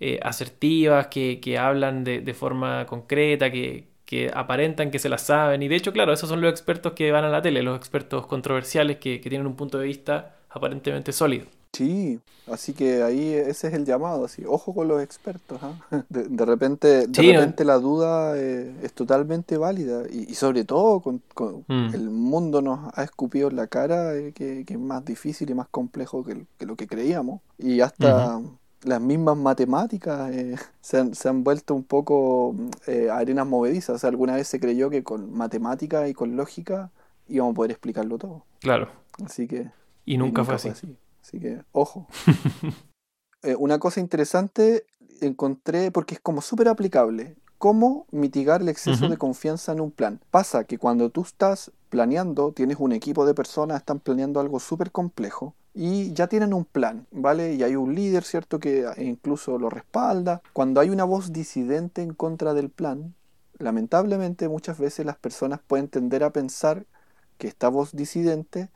[0.00, 5.22] eh, asertivas, que, que hablan de, de, forma concreta, que, que aparentan que se las
[5.22, 5.62] saben.
[5.62, 8.26] Y de hecho, claro, esos son los expertos que van a la tele, los expertos
[8.26, 11.46] controversiales que, que tienen un punto de vista aparentemente sólido.
[11.74, 15.58] Sí, así que ahí ese es el llamado, así, ojo con los expertos.
[15.60, 15.74] ¿ah?
[16.08, 21.20] De, repente, de repente la duda eh, es totalmente válida y, sobre todo con,
[21.66, 21.94] mm.
[21.94, 25.66] el mundo nos ha escupido en la cara eh, que, es más difícil y más
[25.68, 28.40] complejo que, lo que creíamos y hasta
[28.84, 32.54] las mismas matemáticas eh, se, han, se, han, vuelto un poco
[33.10, 33.96] arenas movedizas.
[33.96, 36.90] O sea, alguna vez se creyó que con matemática y con lógica
[37.28, 38.44] íbamos a poder explicarlo todo.
[38.60, 38.88] Claro.
[39.24, 39.70] Así que...
[40.04, 40.68] Y nunca, fue así.
[41.22, 42.06] Así que, ojo.
[43.46, 44.86] Eh, una cosa interesante
[45.20, 50.20] encontré, porque es como súper aplicable, cómo mitigar el exceso de confianza en un plan.
[50.30, 54.90] Pasa que cuando tú estás planeando, tienes un equipo de personas, están planeando algo súper
[54.90, 57.54] complejo y ya tienen un plan, ¿vale?
[57.54, 58.60] Y hay un líder, ¿cierto?
[58.60, 60.42] Que incluso lo respalda.
[60.52, 63.14] Cuando hay una voz disidente en contra del plan,
[63.58, 66.86] lamentablemente muchas veces las personas pueden tender a pensar
[67.38, 68.68] que esta voz disidente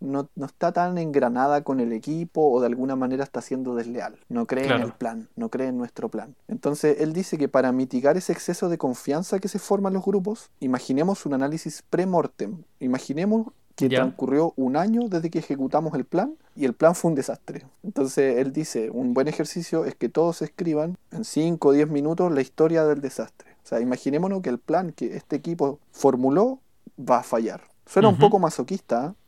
[0.00, 4.16] no, está tan engranada con el equipo o de alguna manera está siendo desleal.
[4.28, 6.34] No cree en el plan, no cree en nuestro plan.
[6.48, 10.04] Entonces, él dice que para mitigar ese exceso de confianza que se forma en los
[10.04, 12.62] grupos, imaginemos un análisis pre-mortem.
[12.80, 17.14] Imaginemos que transcurrió un año desde que ejecutamos el plan y el plan fue un
[17.14, 17.66] desastre.
[17.82, 22.32] Entonces él dice, un buen ejercicio es que todos escriban en 5 o 10 minutos
[22.32, 23.50] la historia del desastre.
[23.62, 26.58] O sea, imaginémonos que el plan que este equipo formuló
[26.98, 27.60] va a fallar.
[27.84, 29.25] Suena un poco masoquista, ¿eh?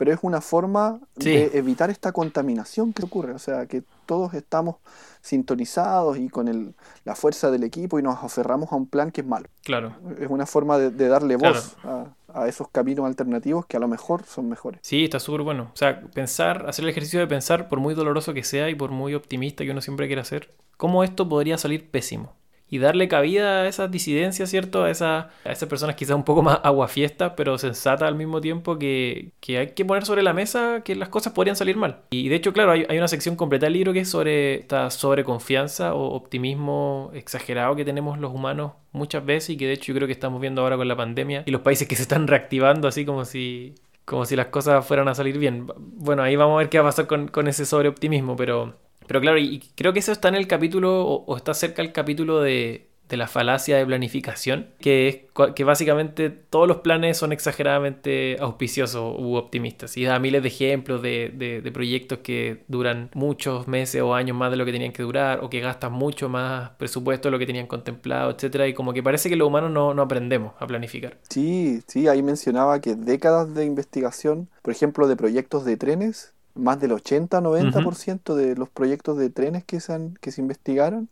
[0.00, 4.76] Pero es una forma de evitar esta contaminación que ocurre, o sea, que todos estamos
[5.20, 6.74] sintonizados y con el,
[7.04, 9.48] la fuerza del equipo y nos aferramos a un plan que es malo.
[9.62, 9.94] Claro.
[10.18, 14.24] Es una forma de, darle voz a, a, esos caminos alternativos que a lo mejor
[14.24, 14.80] son mejores.
[14.82, 15.70] Sí, está súper bueno.
[15.74, 18.92] O sea, pensar, hacer el ejercicio de pensar, por muy doloroso que sea y por
[18.92, 22.32] muy optimista que uno siempre quiera ser, cómo esto podría salir pésimo
[22.70, 24.84] y darle cabida a esas disidencias, ¿cierto?
[24.84, 28.78] A, esa, a esas personas quizás un poco más aguafiestas, pero sensatas al mismo tiempo,
[28.78, 32.02] que, que, hay que poner sobre la mesa que las cosas podrían salir mal.
[32.10, 34.90] Y de hecho, claro, hay, hay, una sección completa del libro que es sobre esta
[34.90, 39.96] sobreconfianza o optimismo exagerado que tenemos los humanos muchas veces y que de hecho yo
[39.96, 42.88] creo que estamos viendo ahora con la pandemia y los países que se están reactivando
[42.88, 45.68] así como si como si las cosas fueran a salir bien.
[45.76, 48.74] Bueno, ahí vamos a ver qué va a pasar con, con ese sobreoptimismo, pero
[49.10, 52.40] pero claro, y creo que eso está en el capítulo, o, está cerca del capítulo
[52.40, 55.16] de, la falacia de planificación, que es
[55.56, 59.96] que básicamente todos los planes son exageradamente auspiciosos u optimistas.
[59.96, 64.58] Y da miles de ejemplos de, proyectos que duran muchos meses o años más de
[64.58, 67.66] lo que tenían que durar, o que gastan mucho más presupuesto de lo que tenían
[67.66, 68.68] contemplado, etcétera.
[68.68, 71.18] Y como que parece que los humanos no, no aprendemos a planificar.
[71.28, 76.80] Sí, sí, ahí mencionaba que décadas de investigación, por ejemplo, de proyectos de trenes, más
[76.80, 81.08] del 80-90% de los proyectos de trenes que se, que se investigaron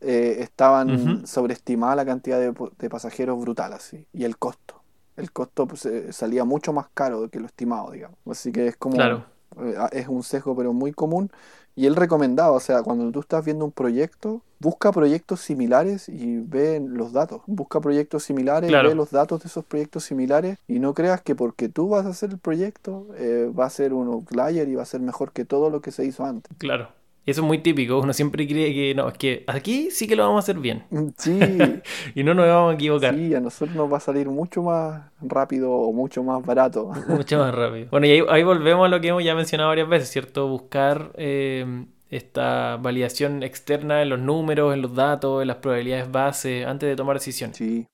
[0.00, 4.80] eh, estaban sobreestimada la cantidad de, pasajeros brutal así y el costo.
[5.16, 8.16] El costo pues, eh, salía mucho más caro que lo estimado, digamos.
[8.30, 9.24] Así que es como claro.
[9.60, 11.30] Eh, es un sesgo pero muy común
[11.78, 16.38] y él recomendaba, o sea, cuando tú estás viendo un proyecto, busca proyectos similares y
[16.38, 17.42] ve los datos.
[17.46, 21.68] Busca proyectos similares, ve los datos de esos proyectos similares y no creas que porque
[21.68, 24.86] tú vas a hacer el proyecto eh, va a ser un outlier y va a
[24.86, 26.50] ser mejor que todo lo que se hizo antes.
[26.58, 26.88] Claro.
[27.28, 30.22] Eso es muy típico, uno siempre cree que no, es que aquí sí que lo
[30.22, 30.84] vamos a hacer bien.
[30.88, 31.38] Mm, sí.
[32.14, 33.14] y no nos vamos a equivocar.
[33.14, 36.90] Sí, a nosotros nos va a salir mucho más rápido o mucho más barato.
[37.08, 37.88] mucho más rápido.
[37.90, 40.48] Bueno, y ahí, volvemos a lo que hemos ya mencionado varias veces, ¿cierto?
[40.48, 46.64] Buscar eh, esta validación externa en los números, en los datos, en las probabilidades base,
[46.64, 47.58] antes de tomar decisiones.
[47.58, 47.86] Sí.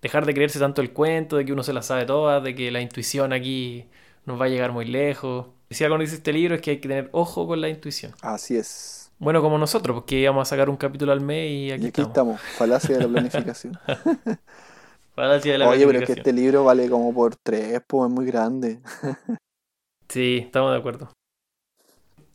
[0.00, 2.72] Dejar de creerse tanto el cuento de que uno se la sabe todas, de que
[2.72, 3.84] la intuición aquí
[4.26, 5.46] nos va a llegar muy lejos.
[5.74, 8.12] Si algo dice este libro es que hay que tener ojo con la intuición.
[8.22, 9.10] Así es.
[9.18, 12.02] Bueno, como nosotros, porque íbamos a sacar un capítulo al mes y aquí, y aquí
[12.02, 12.40] estamos.
[12.40, 13.78] Falacia de la planificación.
[15.14, 18.12] Falacia de la Oye, pero es que este libro vale como por tres, pues es
[18.12, 18.80] muy grande.
[20.08, 21.10] sí, estamos de acuerdo.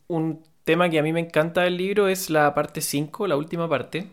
[0.06, 3.68] Un tema que a mí me encanta del libro es la parte 5, la última
[3.68, 4.08] parte,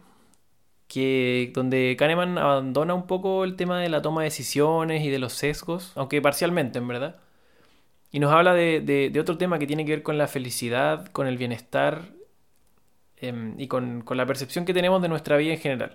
[0.87, 5.19] que donde Kahneman abandona un poco el tema de la toma de decisiones y de
[5.19, 7.15] los sesgos, aunque parcialmente, en verdad
[8.11, 11.37] y nos habla de, otro tema que tiene que ver con la felicidad, con el
[11.37, 12.13] bienestar
[13.17, 15.93] em, y con, la percepción que tenemos de nuestra vida en general.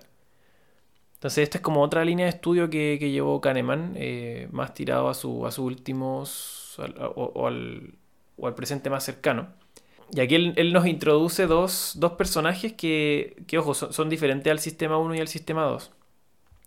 [1.15, 5.13] Entonces, esta es como otra línea de estudio que, llevó Kahneman, eh, más tirado a,
[5.13, 7.93] su, a sus últimos o, al,
[8.55, 9.49] presente más cercano.
[10.13, 15.15] Y aquí él, nos introduce dos, personajes que, que ojo, son, diferentes al sistema 1
[15.15, 15.91] y al sistema 2.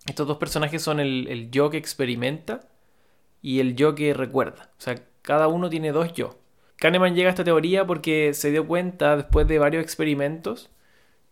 [0.07, 2.61] Estos dos personajes son el, el yo que experimenta
[3.43, 4.71] y el yo que recuerda.
[4.79, 6.39] O sea, cada uno tiene dos yo.
[6.77, 10.71] Kahneman llega a esta teoría porque se dio cuenta después de varios experimentos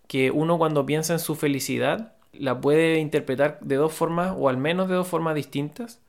[0.08, 4.56] que uno cuando piensa en su felicidad la puede interpretar de dos formas o al
[4.56, 6.00] menos de dos formas distintas.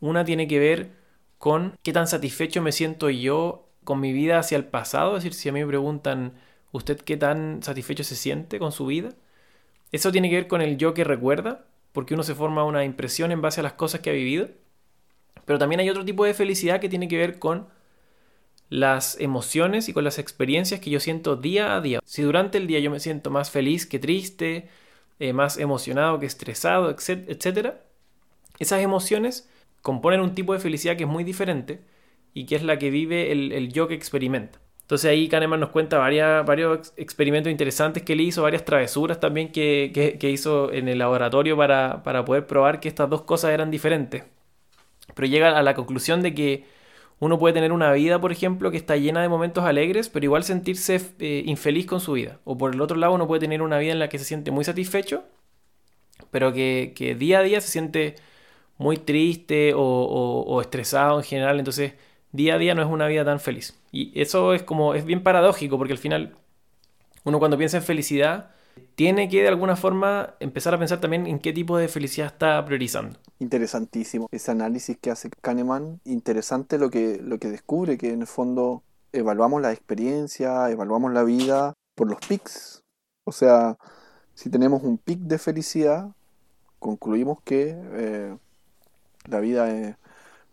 [0.00, 0.92] Una tiene que ver
[1.38, 5.34] con qué tan satisfecho me siento yo con mi vida hacia el pasado, es decir,
[5.34, 6.34] si a mí me preguntan
[6.72, 9.10] usted qué tan satisfecho se siente con su vida,
[9.92, 13.32] eso tiene que ver con el yo que recuerda, porque uno se forma una impresión
[13.32, 14.48] en base a las cosas que ha vivido.
[15.44, 17.66] Pero también hay otro tipo de felicidad que tiene que ver con
[18.70, 22.00] las emociones y con las experiencias que yo siento día a día.
[22.04, 24.68] Si durante el día yo me siento más feliz que triste,
[25.18, 27.74] eh, más emocionado que estresado, etc.,
[28.58, 29.48] esas emociones
[29.82, 31.80] componen un tipo de felicidad que es muy diferente
[32.34, 34.58] y que es la que vive el, yo que experimenta.
[34.82, 40.18] Entonces ahí Kahneman nos cuenta varios experimentos interesantes que él hizo, varias travesuras también que,
[40.22, 44.24] hizo en el laboratorio para, para poder probar que estas dos cosas eran diferentes
[45.14, 46.64] pero llega a la conclusión de que
[47.20, 50.44] uno puede tener una vida, por ejemplo, que está llena de momentos alegres, pero igual
[50.44, 52.38] sentirse eh, infeliz con su vida.
[52.44, 54.50] O por el otro lado, uno puede tener una vida en la que se siente
[54.50, 55.24] muy satisfecho,
[56.30, 58.16] pero que, día a día se siente
[58.76, 61.58] muy triste o, estresado en general.
[61.58, 61.94] Entonces,
[62.32, 63.80] día a día no es una vida tan feliz.
[63.90, 66.36] Y eso es como, es bien paradójico, porque al final,
[67.24, 71.38] uno cuando piensa en felicidad, tiene que de alguna forma empezar a pensar también en
[71.38, 73.18] qué tipo de felicidad está priorizando.
[73.38, 78.26] Interesantísimo ese análisis que hace Kahneman, interesante lo que, lo que descubre, que en el
[78.26, 82.82] fondo evaluamos la experiencia, evaluamos la vida por los pics.
[83.24, 83.76] O sea,
[84.34, 86.10] si tenemos un pic de felicidad,
[86.78, 88.36] concluimos que eh,
[89.26, 89.96] la vida es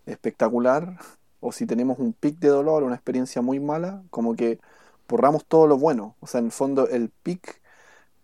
[0.05, 0.97] espectacular
[1.39, 4.59] o si tenemos un pic de dolor, una experiencia muy mala, como que
[5.07, 6.15] borramos todo lo bueno.
[6.19, 7.61] O sea, en el fondo el pic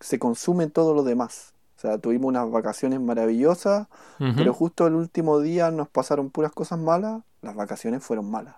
[0.02, 1.54] se consume todo lo demás.
[1.78, 3.88] O sea, tuvimos unas vacaciones maravillosas,
[4.20, 8.56] pero justo el último día nos pasaron puras cosas malas, las vacaciones fueron malas.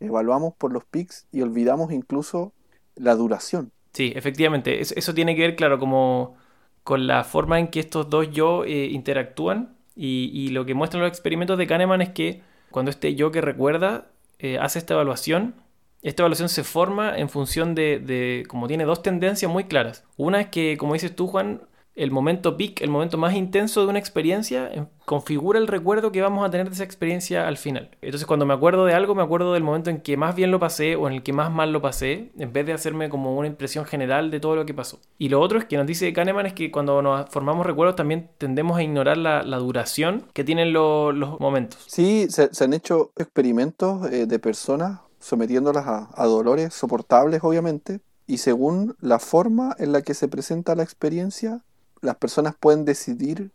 [0.00, 2.52] Evaluamos por los pics y olvidamos incluso
[2.96, 3.72] la duración.
[3.94, 4.80] Sí, efectivamente.
[4.80, 6.36] Eso, tiene que ver, claro, como
[6.84, 11.08] con la forma en que estos dos yo eh, interactúan y, lo que muestran los
[11.08, 14.06] experimentos de Kahneman es que cuando este yo que recuerda
[14.38, 15.54] eh, hace esta evaluación,
[16.02, 20.04] esta evaluación se forma en función de, de, como tiene dos tendencias muy claras.
[20.16, 21.62] Una es que, como dices tú, Juan,
[21.98, 26.22] el momento peak, el momento más intenso de una experiencia, eh, configura el recuerdo que
[26.22, 27.90] vamos a tener de esa experiencia al final.
[28.00, 30.60] Entonces cuando me acuerdo de algo, me acuerdo del momento en que más bien lo
[30.60, 33.48] pasé o en el que más mal lo pasé, en vez de hacerme como una
[33.48, 35.00] impresión general de todo lo que pasó.
[35.18, 38.30] Y lo otro es que nos dice Kahneman es que cuando nos formamos recuerdos también
[38.38, 41.82] tendemos a ignorar la, duración que tienen los momentos.
[41.88, 48.94] Sí, se, han hecho experimentos eh, de personas sometiéndolas a dolores soportables, obviamente, y según
[49.00, 51.64] la forma en la que se presenta la experiencia,
[52.02, 53.50] las personas pueden decidir,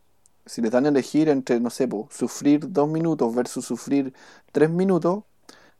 [0.47, 4.13] si les dan a elegir entre, no sé, sufrir dos minutos versus sufrir
[4.51, 5.23] tres minutos,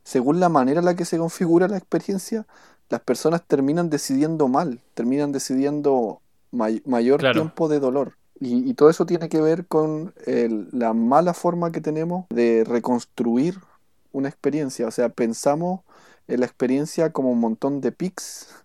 [0.04, 2.46] según la manera en la que se configura la experiencia,
[2.90, 6.22] las personas terminan decidiendo mal, terminan decidiendo
[6.52, 8.18] mayor tiempo de dolor.
[8.40, 13.58] Y, todo eso tiene que ver con la mala forma que tenemos de reconstruir
[14.14, 14.88] una experiencia.
[14.88, 15.82] O sea, pensamos
[16.28, 18.64] en la experiencia como un montón de pics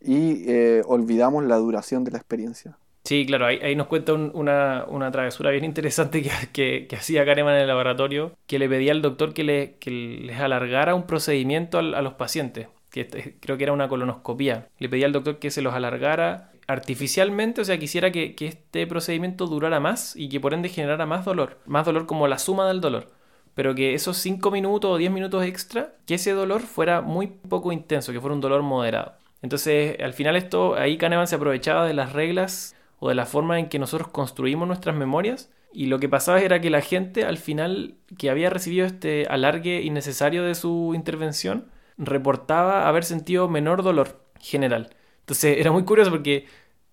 [0.00, 2.76] y eh, olvidamos la duración de la experiencia.
[3.04, 6.22] Sí, claro, ahí, nos cuenta una, travesura bien interesante
[6.52, 10.40] que, que, hacía Kahneman en el laboratorio, que le pedía al doctor que, le, les
[10.40, 14.68] alargara un procedimiento a, los pacientes, que este, creo que era una colonoscopía.
[14.78, 18.86] Le pedía al doctor que se los alargara artificialmente, o sea, quisiera que, que este
[18.86, 22.66] procedimiento durara más y que por ende generara más dolor, más dolor como la suma
[22.68, 23.08] del dolor
[23.54, 27.72] pero que esos 5 minutos o 10 minutos extra, que ese dolor fuera muy poco
[27.72, 29.14] intenso, que fuera un dolor moderado.
[29.42, 33.58] Entonces, al final esto, ahí Kahneman se aprovechaba de las reglas o de la forma
[33.58, 35.50] en que nosotros construimos nuestras memorias.
[35.72, 39.82] Y lo que pasaba era que la gente al final que había recibido este alargue
[39.82, 41.66] innecesario de su intervención
[41.98, 44.90] reportaba haber sentido menor dolor general.
[45.20, 46.46] Entonces era muy curioso porque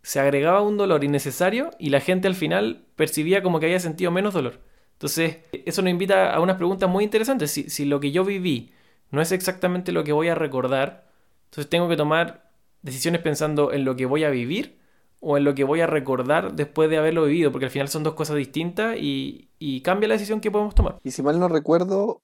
[0.04, 4.12] se agregaba un dolor innecesario y la gente al final percibía como que había sentido
[4.12, 4.60] menos dolor.
[5.02, 7.50] Entonces eso nos invita a unas preguntas muy interesantes.
[7.50, 8.72] Si, si lo que yo viví
[9.10, 11.10] no es exactamente lo que voy a recordar,
[11.46, 12.52] entonces tengo que tomar
[12.84, 14.80] decisiones pensando en lo que voy a vivir
[15.20, 18.04] o en lo que voy a recordar después de haberlo vivido, porque al final son
[18.04, 19.50] dos cosas distintas y,
[19.84, 21.00] cambia la decisión que podemos tomar.
[21.04, 22.22] Y si mal no recuerdo,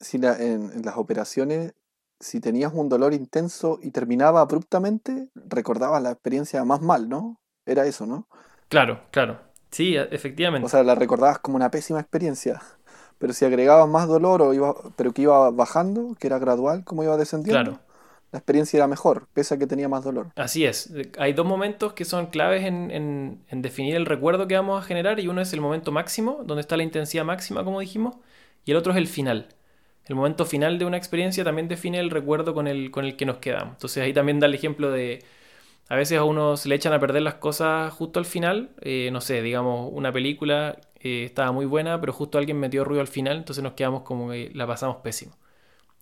[0.00, 1.74] si en, las operaciones,
[2.18, 7.40] si tenías un dolor intenso y terminaba abruptamente, recordabas la experiencia más mal, ¿no?
[7.66, 8.26] Era eso, ¿no?
[8.68, 9.45] Claro, claro.
[9.70, 10.66] Sí, e, efectivamente.
[10.66, 12.60] O sea, la recordabas como una pésima experiencia.
[13.18, 17.02] Pero si agregabas más dolor, o iba, pero que iba bajando, que era gradual, como
[17.02, 17.72] iba descendiendo.
[17.72, 17.86] Claro
[18.32, 20.32] la experiencia era mejor, pese a que tenía más dolor.
[20.36, 20.92] Así es.
[21.18, 25.28] Hay dos momentos que son claves en, definir el recuerdo que vamos a generar y
[25.28, 28.16] uno es el momento máximo, donde está la intensidad máxima, como dijimos,
[28.64, 29.48] y el otro es el final.
[30.04, 33.26] El momento final de una experiencia también define el recuerdo con el, con el que
[33.26, 33.74] nos quedamos.
[33.74, 35.24] Entonces ahí también da el ejemplo de,
[35.88, 39.10] a veces a uno se le echan a perder las cosas justo al final, eh,
[39.12, 43.08] no sé, digamos, una película eh, estaba muy buena, pero justo alguien metió ruido al
[43.08, 45.36] final, entonces nos quedamos como que la pasamos pésimo.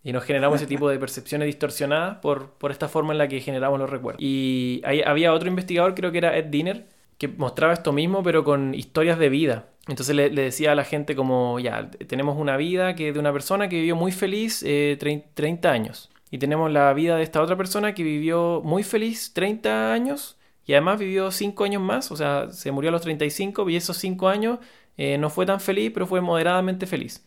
[0.03, 3.41] Y nos generamos ese tipo de percepciones distorsionadas por, por esta forma en la que
[3.41, 4.22] generamos los recuerdos.
[4.22, 8.74] Y había otro investigador, creo que era Ed Diner, que mostraba esto mismo, pero con
[8.74, 9.66] historias de vida.
[9.89, 13.68] Entonces le, decía a la gente como, ya, tenemos una vida que de una persona
[13.68, 16.11] que vivió muy feliz 30 eh, años.
[16.31, 20.72] Y tenemos la vida de esta otra persona que vivió muy feliz 30 años y
[20.72, 24.29] además vivió 5 años más, o sea, se murió a los 35 y esos 5
[24.29, 24.59] años
[24.97, 27.25] eh, no fue tan feliz, pero fue moderadamente feliz.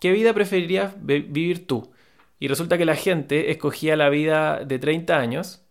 [0.00, 1.92] ¿Qué vida preferirías vivir tú?
[2.38, 5.64] Y resulta que la gente escogía la vida de 30 años,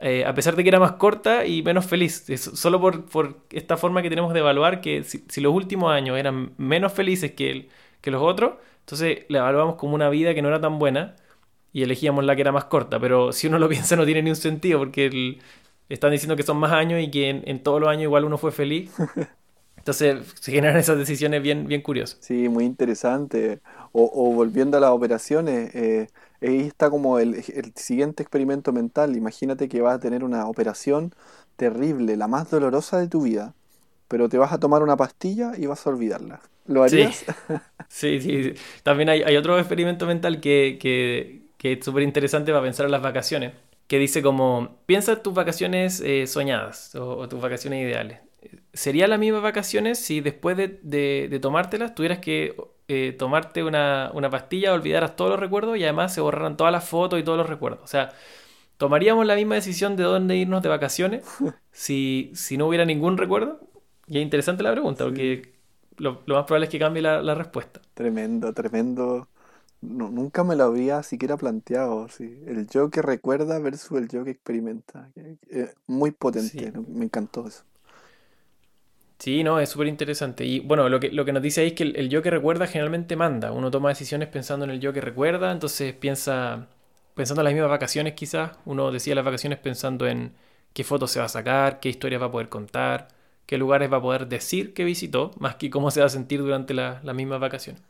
[0.00, 2.24] eh, a pesar de que era más corta y menos feliz.
[2.54, 6.92] solo por, esta forma que tenemos de evaluar que si, los últimos años eran menos
[6.92, 7.68] felices que,
[8.00, 11.16] que los otros, entonces la evaluamos como una vida que no era tan buena
[11.72, 13.00] y elegíamos la que era más corta.
[13.00, 15.38] Pero si uno lo piensa no tiene ni un sentido porque
[15.88, 18.38] están diciendo que son más años y que en, en todos los años igual uno
[18.38, 18.90] fue feliz.
[19.88, 22.18] Entonces se generan esas decisiones bien, bien curiosas.
[22.20, 23.60] Sí, muy interesante.
[23.92, 26.08] O, volviendo a las operaciones, eh,
[26.42, 27.42] ahí está como el,
[27.74, 29.16] siguiente experimento mental.
[29.16, 31.14] Imagínate que vas a tener una operación
[31.56, 33.54] terrible, la más dolorosa de tu vida,
[34.08, 36.42] pero te vas a tomar una pastilla y vas a olvidarla.
[36.66, 37.24] ¿Lo harías?
[37.88, 38.52] Sí, sí,
[38.82, 43.52] También hay, otro experimento mental que, que, es súper interesante para pensar en las vacaciones,
[43.86, 48.20] que dice como, piensa tus vacaciones eh, soñadas o tus vacaciones ideales.
[48.72, 52.54] ¿Sería la misma vacaciones si después de, tomártelas tuvieras que
[52.86, 56.88] eh, tomarte una, una pastilla, olvidaras todos los recuerdos y además se borraran todas las
[56.88, 57.80] fotos y todos los recuerdos.
[57.82, 58.10] O sea,
[58.76, 61.24] tomaríamos la misma decisión de dónde irnos de vacaciones
[61.72, 63.60] si, si no hubiera ningún recuerdo.
[64.06, 65.52] Y es interesante la pregunta, porque
[65.98, 67.80] lo, más probable es que cambie la, respuesta.
[67.94, 69.28] Tremendo, tremendo.
[69.80, 72.08] Nunca me lo había siquiera planteado.
[72.08, 72.42] ¿sí?
[72.46, 75.10] El yo que recuerda versus el yo que experimenta.
[75.86, 77.64] muy potente, me encantó eso.
[79.18, 80.44] Sí, no, es súper interesante.
[80.44, 82.66] Y bueno, lo que, lo que nos dice ahí es que el, yo que recuerda
[82.68, 83.50] generalmente manda.
[83.52, 86.68] Uno toma decisiones pensando en el yo que recuerda, entonces piensa,
[87.14, 88.52] pensando en las mismas vacaciones quizás.
[88.64, 90.34] Uno decía las vacaciones pensando en
[90.72, 93.08] qué fotos se va a sacar, qué historias va a poder contar,
[93.46, 96.40] qué lugares va a poder decir que visitó, más que cómo se va a sentir
[96.40, 97.82] durante las la mismas vacaciones.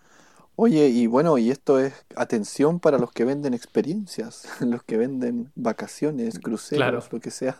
[0.61, 5.53] Oye, y bueno, y esto es atención para los que venden experiencias, los que venden
[5.55, 7.57] vacaciones, cruceros, lo que sea.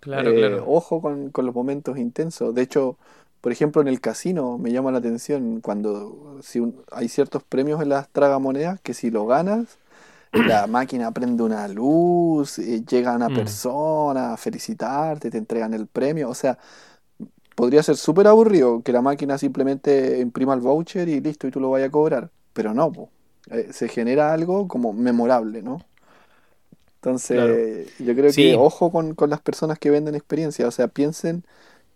[0.00, 0.56] Claro, claro.
[0.56, 2.54] Eh, ojo con, los momentos intensos.
[2.54, 2.96] De hecho,
[3.42, 7.90] por ejemplo, en el casino me llama la atención cuando si hay ciertos premios en
[7.90, 9.76] las tragamonedas que si lo ganas,
[10.32, 13.34] la máquina prende una luz, eh, llega una mm.
[13.34, 16.30] persona a felicitarte, te entregan el premio.
[16.30, 16.56] O sea,
[17.58, 21.58] podría ser súper aburrido que la máquina simplemente imprima el voucher y listo, y tú
[21.58, 22.30] lo vayas a cobrar.
[22.52, 23.10] Pero no,
[23.50, 25.84] eh, se genera algo como memorable, ¿no?
[27.00, 31.42] Entonces, yo creo que ojo con, las personas que venden experiencia, o sea, piensen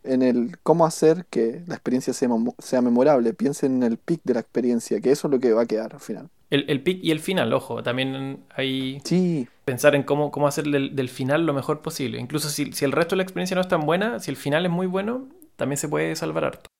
[0.02, 4.34] en el cómo hacer que la experiencia sea, sea memorable, piensen en el pic de
[4.34, 6.28] la experiencia, que eso es lo que va a quedar al final.
[6.50, 9.46] El, el pic y el final, ojo, también hay sí.
[9.64, 12.18] pensar en cómo, cómo hacer del, final lo mejor posible.
[12.18, 14.72] Incluso si, el resto de la experiencia no es tan buena, si el final es
[14.72, 16.70] muy bueno, también se puede salvar harto.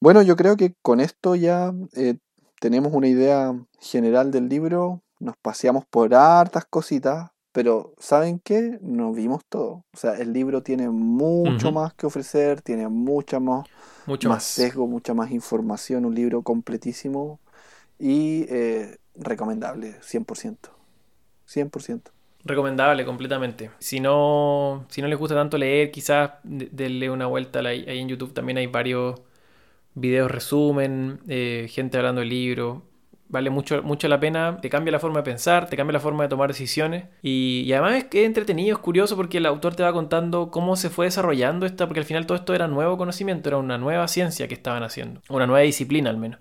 [0.00, 2.16] Bueno, yo creo que con esto ya eh,
[2.60, 8.78] tenemos una idea general del libro, nos paseamos por hartas cositas, pero, ¿saben qué?
[8.80, 9.84] No vimos todo.
[9.92, 13.66] O sea, el libro tiene mucho más que ofrecer, tiene mucha más,
[14.06, 17.40] mucho más, sesgo, mucha más información, un libro completísimo
[17.98, 20.56] y eh, recomendable, 100%.
[21.48, 22.02] 100%.
[22.44, 23.70] Recomendable completamente.
[23.78, 27.60] Si no, si no les gusta tanto leer, quizás denle una vuelta.
[27.60, 29.20] Ahí en YouTube también hay varios
[29.94, 32.90] videos resumen, eh, gente hablando del libro
[33.30, 36.24] vale mucho, mucho la pena, te cambia la forma de pensar, te cambia la forma
[36.24, 39.82] de tomar decisiones y, además es que es entretenido, es curioso porque el autor te
[39.82, 43.48] va contando cómo se fue desarrollando esta, porque al final todo esto era nuevo conocimiento,
[43.48, 46.40] era una nueva ciencia que estaban haciendo, una nueva disciplina al menos.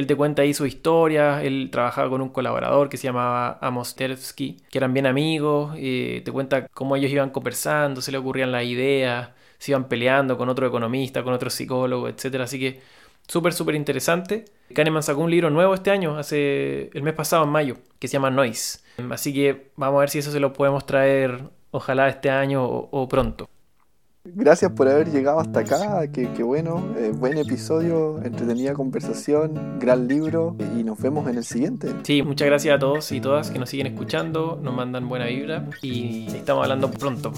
[0.00, 3.94] Él te cuenta ahí su historia, él trabajaba con un colaborador que se llamaba Amos
[3.94, 8.64] Tversky, que eran bien amigos, te cuenta cómo ellos iban conversando, se le ocurrían las
[8.64, 12.40] ideas, se iban peleando con otro economista, con otro psicólogo, etc.
[12.40, 12.80] Así que
[13.26, 14.44] Súper, súper interesante.
[14.74, 18.14] Kahneman sacó un libro nuevo este año, hace el mes pasado, en mayo, que se
[18.14, 18.80] llama Noise.
[19.10, 21.40] Así que vamos a ver si eso se lo podemos traer,
[21.70, 23.48] ojalá este año o pronto.
[24.26, 30.56] Gracias por haber llegado hasta acá, qué, bueno, eh, buen episodio, entretenida conversación, gran libro
[30.78, 31.92] y nos vemos en el siguiente.
[32.04, 35.68] Sí, muchas gracias a todos y todas que nos siguen escuchando, nos mandan buena vibra
[35.82, 37.32] y estamos hablando pronto.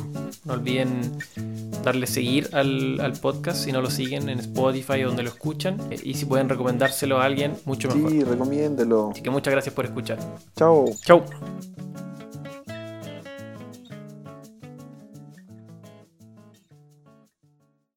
[0.44, 1.00] No olviden
[1.82, 5.78] darle seguir al, al podcast si no lo siguen en Spotify o donde lo escuchan
[5.90, 8.12] y si pueden recomendárselo a alguien, mucho mejor.
[8.12, 9.10] Sí, recomiéndelo.
[9.10, 10.18] Así que muchas gracias por escuchar.
[10.54, 10.84] Chao.
[11.02, 11.24] Chao.